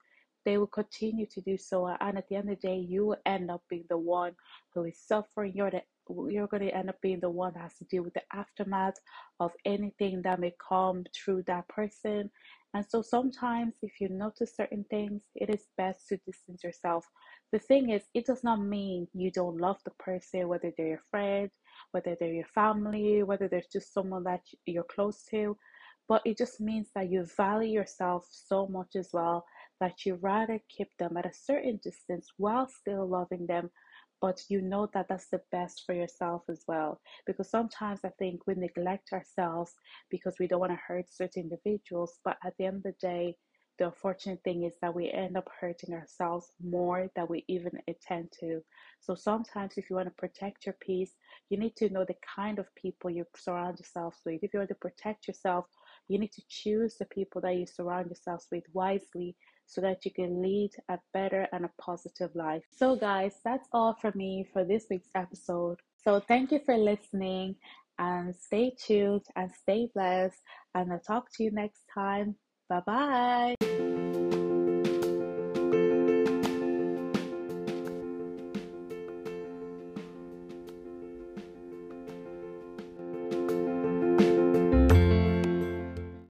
they 0.45 0.59
will 0.59 0.67
continue 0.67 1.27
to 1.27 1.41
do 1.41 1.57
so. 1.57 1.87
And 2.01 2.19
at 2.19 2.29
the 2.29 2.37
end 2.37 2.51
of 2.51 2.61
the 2.61 2.67
day, 2.69 2.77
you 2.77 3.07
will 3.07 3.19
end 3.27 3.51
up 3.51 3.63
being 3.69 3.85
the 3.89 3.99
one 3.99 4.33
who 4.75 4.85
is 4.85 4.99
suffering. 4.99 5.53
You're 5.55 5.71
the 5.71 5.83
you're 6.29 6.47
going 6.47 6.65
to 6.65 6.75
end 6.75 6.89
up 6.89 7.01
being 7.03 7.21
the 7.21 7.31
one 7.31 7.53
that 7.55 7.63
has 7.63 7.77
to 7.79 7.85
deal 7.85 8.03
with 8.03 8.15
the 8.15 8.23
aftermath 8.35 8.95
of 9.41 9.53
anything 9.65 10.23
that 10.23 10.41
may 10.41 10.53
come 10.69 11.05
through 11.15 11.45
that 11.47 11.69
person. 11.69 12.31
And 12.75 12.85
so 12.89 13.03
sometimes, 13.03 13.75
if 13.83 14.01
you 14.01 14.09
notice 14.09 14.57
certain 14.57 14.85
things, 14.89 15.23
it 15.35 15.51
is 15.51 15.67
best 15.77 16.09
to 16.09 16.17
distance 16.27 16.65
yourself. 16.65 17.07
The 17.53 17.59
thing 17.59 17.91
is, 17.91 18.03
it 18.15 18.25
does 18.27 18.43
not 18.43 18.61
mean 18.61 19.09
you 19.13 19.31
don't 19.31 19.59
love 19.59 19.77
the 19.85 19.91
person, 19.99 20.49
whether 20.49 20.73
they're 20.77 20.87
your 20.89 21.03
friend, 21.11 21.51
whether 21.91 22.17
they're 22.19 22.33
your 22.33 22.47
family, 22.55 23.23
whether 23.23 23.49
there's 23.49 23.69
just 23.71 23.93
someone 23.93 24.25
that 24.25 24.41
you're 24.65 24.85
close 24.85 25.25
to. 25.31 25.57
But 26.09 26.23
it 26.25 26.39
just 26.39 26.61
means 26.61 26.89
that 26.95 27.11
you 27.11 27.27
value 27.37 27.71
yourself 27.73 28.27
so 28.31 28.67
much 28.67 28.97
as 28.97 29.11
well 29.13 29.45
that 29.83 30.07
you 30.07 30.17
rather 30.23 30.61
keep 30.69 30.89
them 30.99 31.17
at 31.17 31.27
a 31.27 31.35
certain 31.35 31.81
distance 31.83 32.29
while 32.37 32.69
still 32.69 33.09
loving 33.09 33.47
them 33.47 33.69
but 34.23 34.41
you 34.49 34.63
know 34.63 34.89
that 34.95 35.09
that's 35.09 35.29
the 35.29 35.43
best 35.51 35.83
for 35.85 35.95
yourself 35.95 36.43
as 36.49 36.65
well. 36.69 37.01
Because 37.27 37.51
sometimes 37.51 38.01
i 38.05 38.11
think 38.19 38.47
we 38.47 38.55
neglect 38.55 39.13
ourselves 39.13 39.75
because 40.11 40.37
we 40.39 40.47
don't 40.47 40.61
want 40.61 40.73
to 40.73 40.79
hurt 40.87 41.07
certain 41.11 41.43
individuals 41.43 42.21
but 42.25 42.39
at 42.45 42.55
the 42.59 42.67
end 42.67 42.77
of 42.77 42.83
the 42.85 42.95
day 43.01 43.37
the 43.79 43.87
unfortunate 43.87 44.41
thing 44.45 44.65
is 44.65 44.75
that 44.83 44.95
we 44.95 45.11
end 45.11 45.37
up 45.37 45.49
hurting 45.61 45.95
ourselves 45.95 46.53
more 46.63 47.09
than 47.17 47.27
we 47.29 47.43
even 47.49 47.73
intend 47.87 48.29
to. 48.39 48.61
So 49.01 49.15
sometimes 49.15 49.73
if 49.77 49.89
you 49.89 49.97
want 49.97 50.09
to 50.09 50.15
protect 50.15 50.67
your 50.67 50.77
peace 50.81 51.13
you 51.51 51.59
need 51.59 51.75
to 51.77 51.89
know 51.89 52.05
the 52.05 52.15
kind 52.37 52.59
of 52.59 52.75
people 52.75 53.11
you 53.11 53.25
surround 53.37 53.79
yourself 53.79 54.15
with. 54.25 54.43
If 54.43 54.53
you 54.53 54.61
want 54.61 54.69
to 54.69 54.77
protect 54.77 55.27
yourself 55.27 55.67
you 56.09 56.19
need 56.19 56.33
to 56.33 56.43
choose 56.49 56.97
the 56.99 57.07
people 57.07 57.41
that 57.43 57.57
you 57.57 57.67
surround 57.67 58.07
yourselves 58.07 58.47
with 58.53 58.65
wisely 58.73 59.37
so 59.73 59.81
that 59.81 60.05
you 60.05 60.11
can 60.11 60.43
lead 60.43 60.71
a 60.91 60.99
better 61.15 61.49
and 61.53 61.65
a 61.65 61.71
positive 61.81 62.31
life. 62.35 62.63
So, 62.71 62.97
guys, 62.97 63.35
that's 63.45 63.69
all 63.73 63.97
for 64.01 64.13
me 64.15 64.47
for 64.53 64.65
this 64.65 64.87
week's 64.91 65.09
episode. 65.15 65.79
So, 65.97 66.21
thank 66.21 66.53
you 66.53 66.61
for 66.65 66.77
listening 66.77 67.57
and 67.99 68.35
stay 68.35 68.75
tuned 68.79 69.27
and 69.37 69.51
stay 69.51 69.89
blessed. 69.95 70.41
And 70.75 70.93
I'll 70.93 71.01
talk 71.01 71.29
to 71.35 71.45
you 71.45 71.51
next 71.51 71.83
time. 71.95 72.37
Bye 72.69 72.83
bye. 72.87 73.62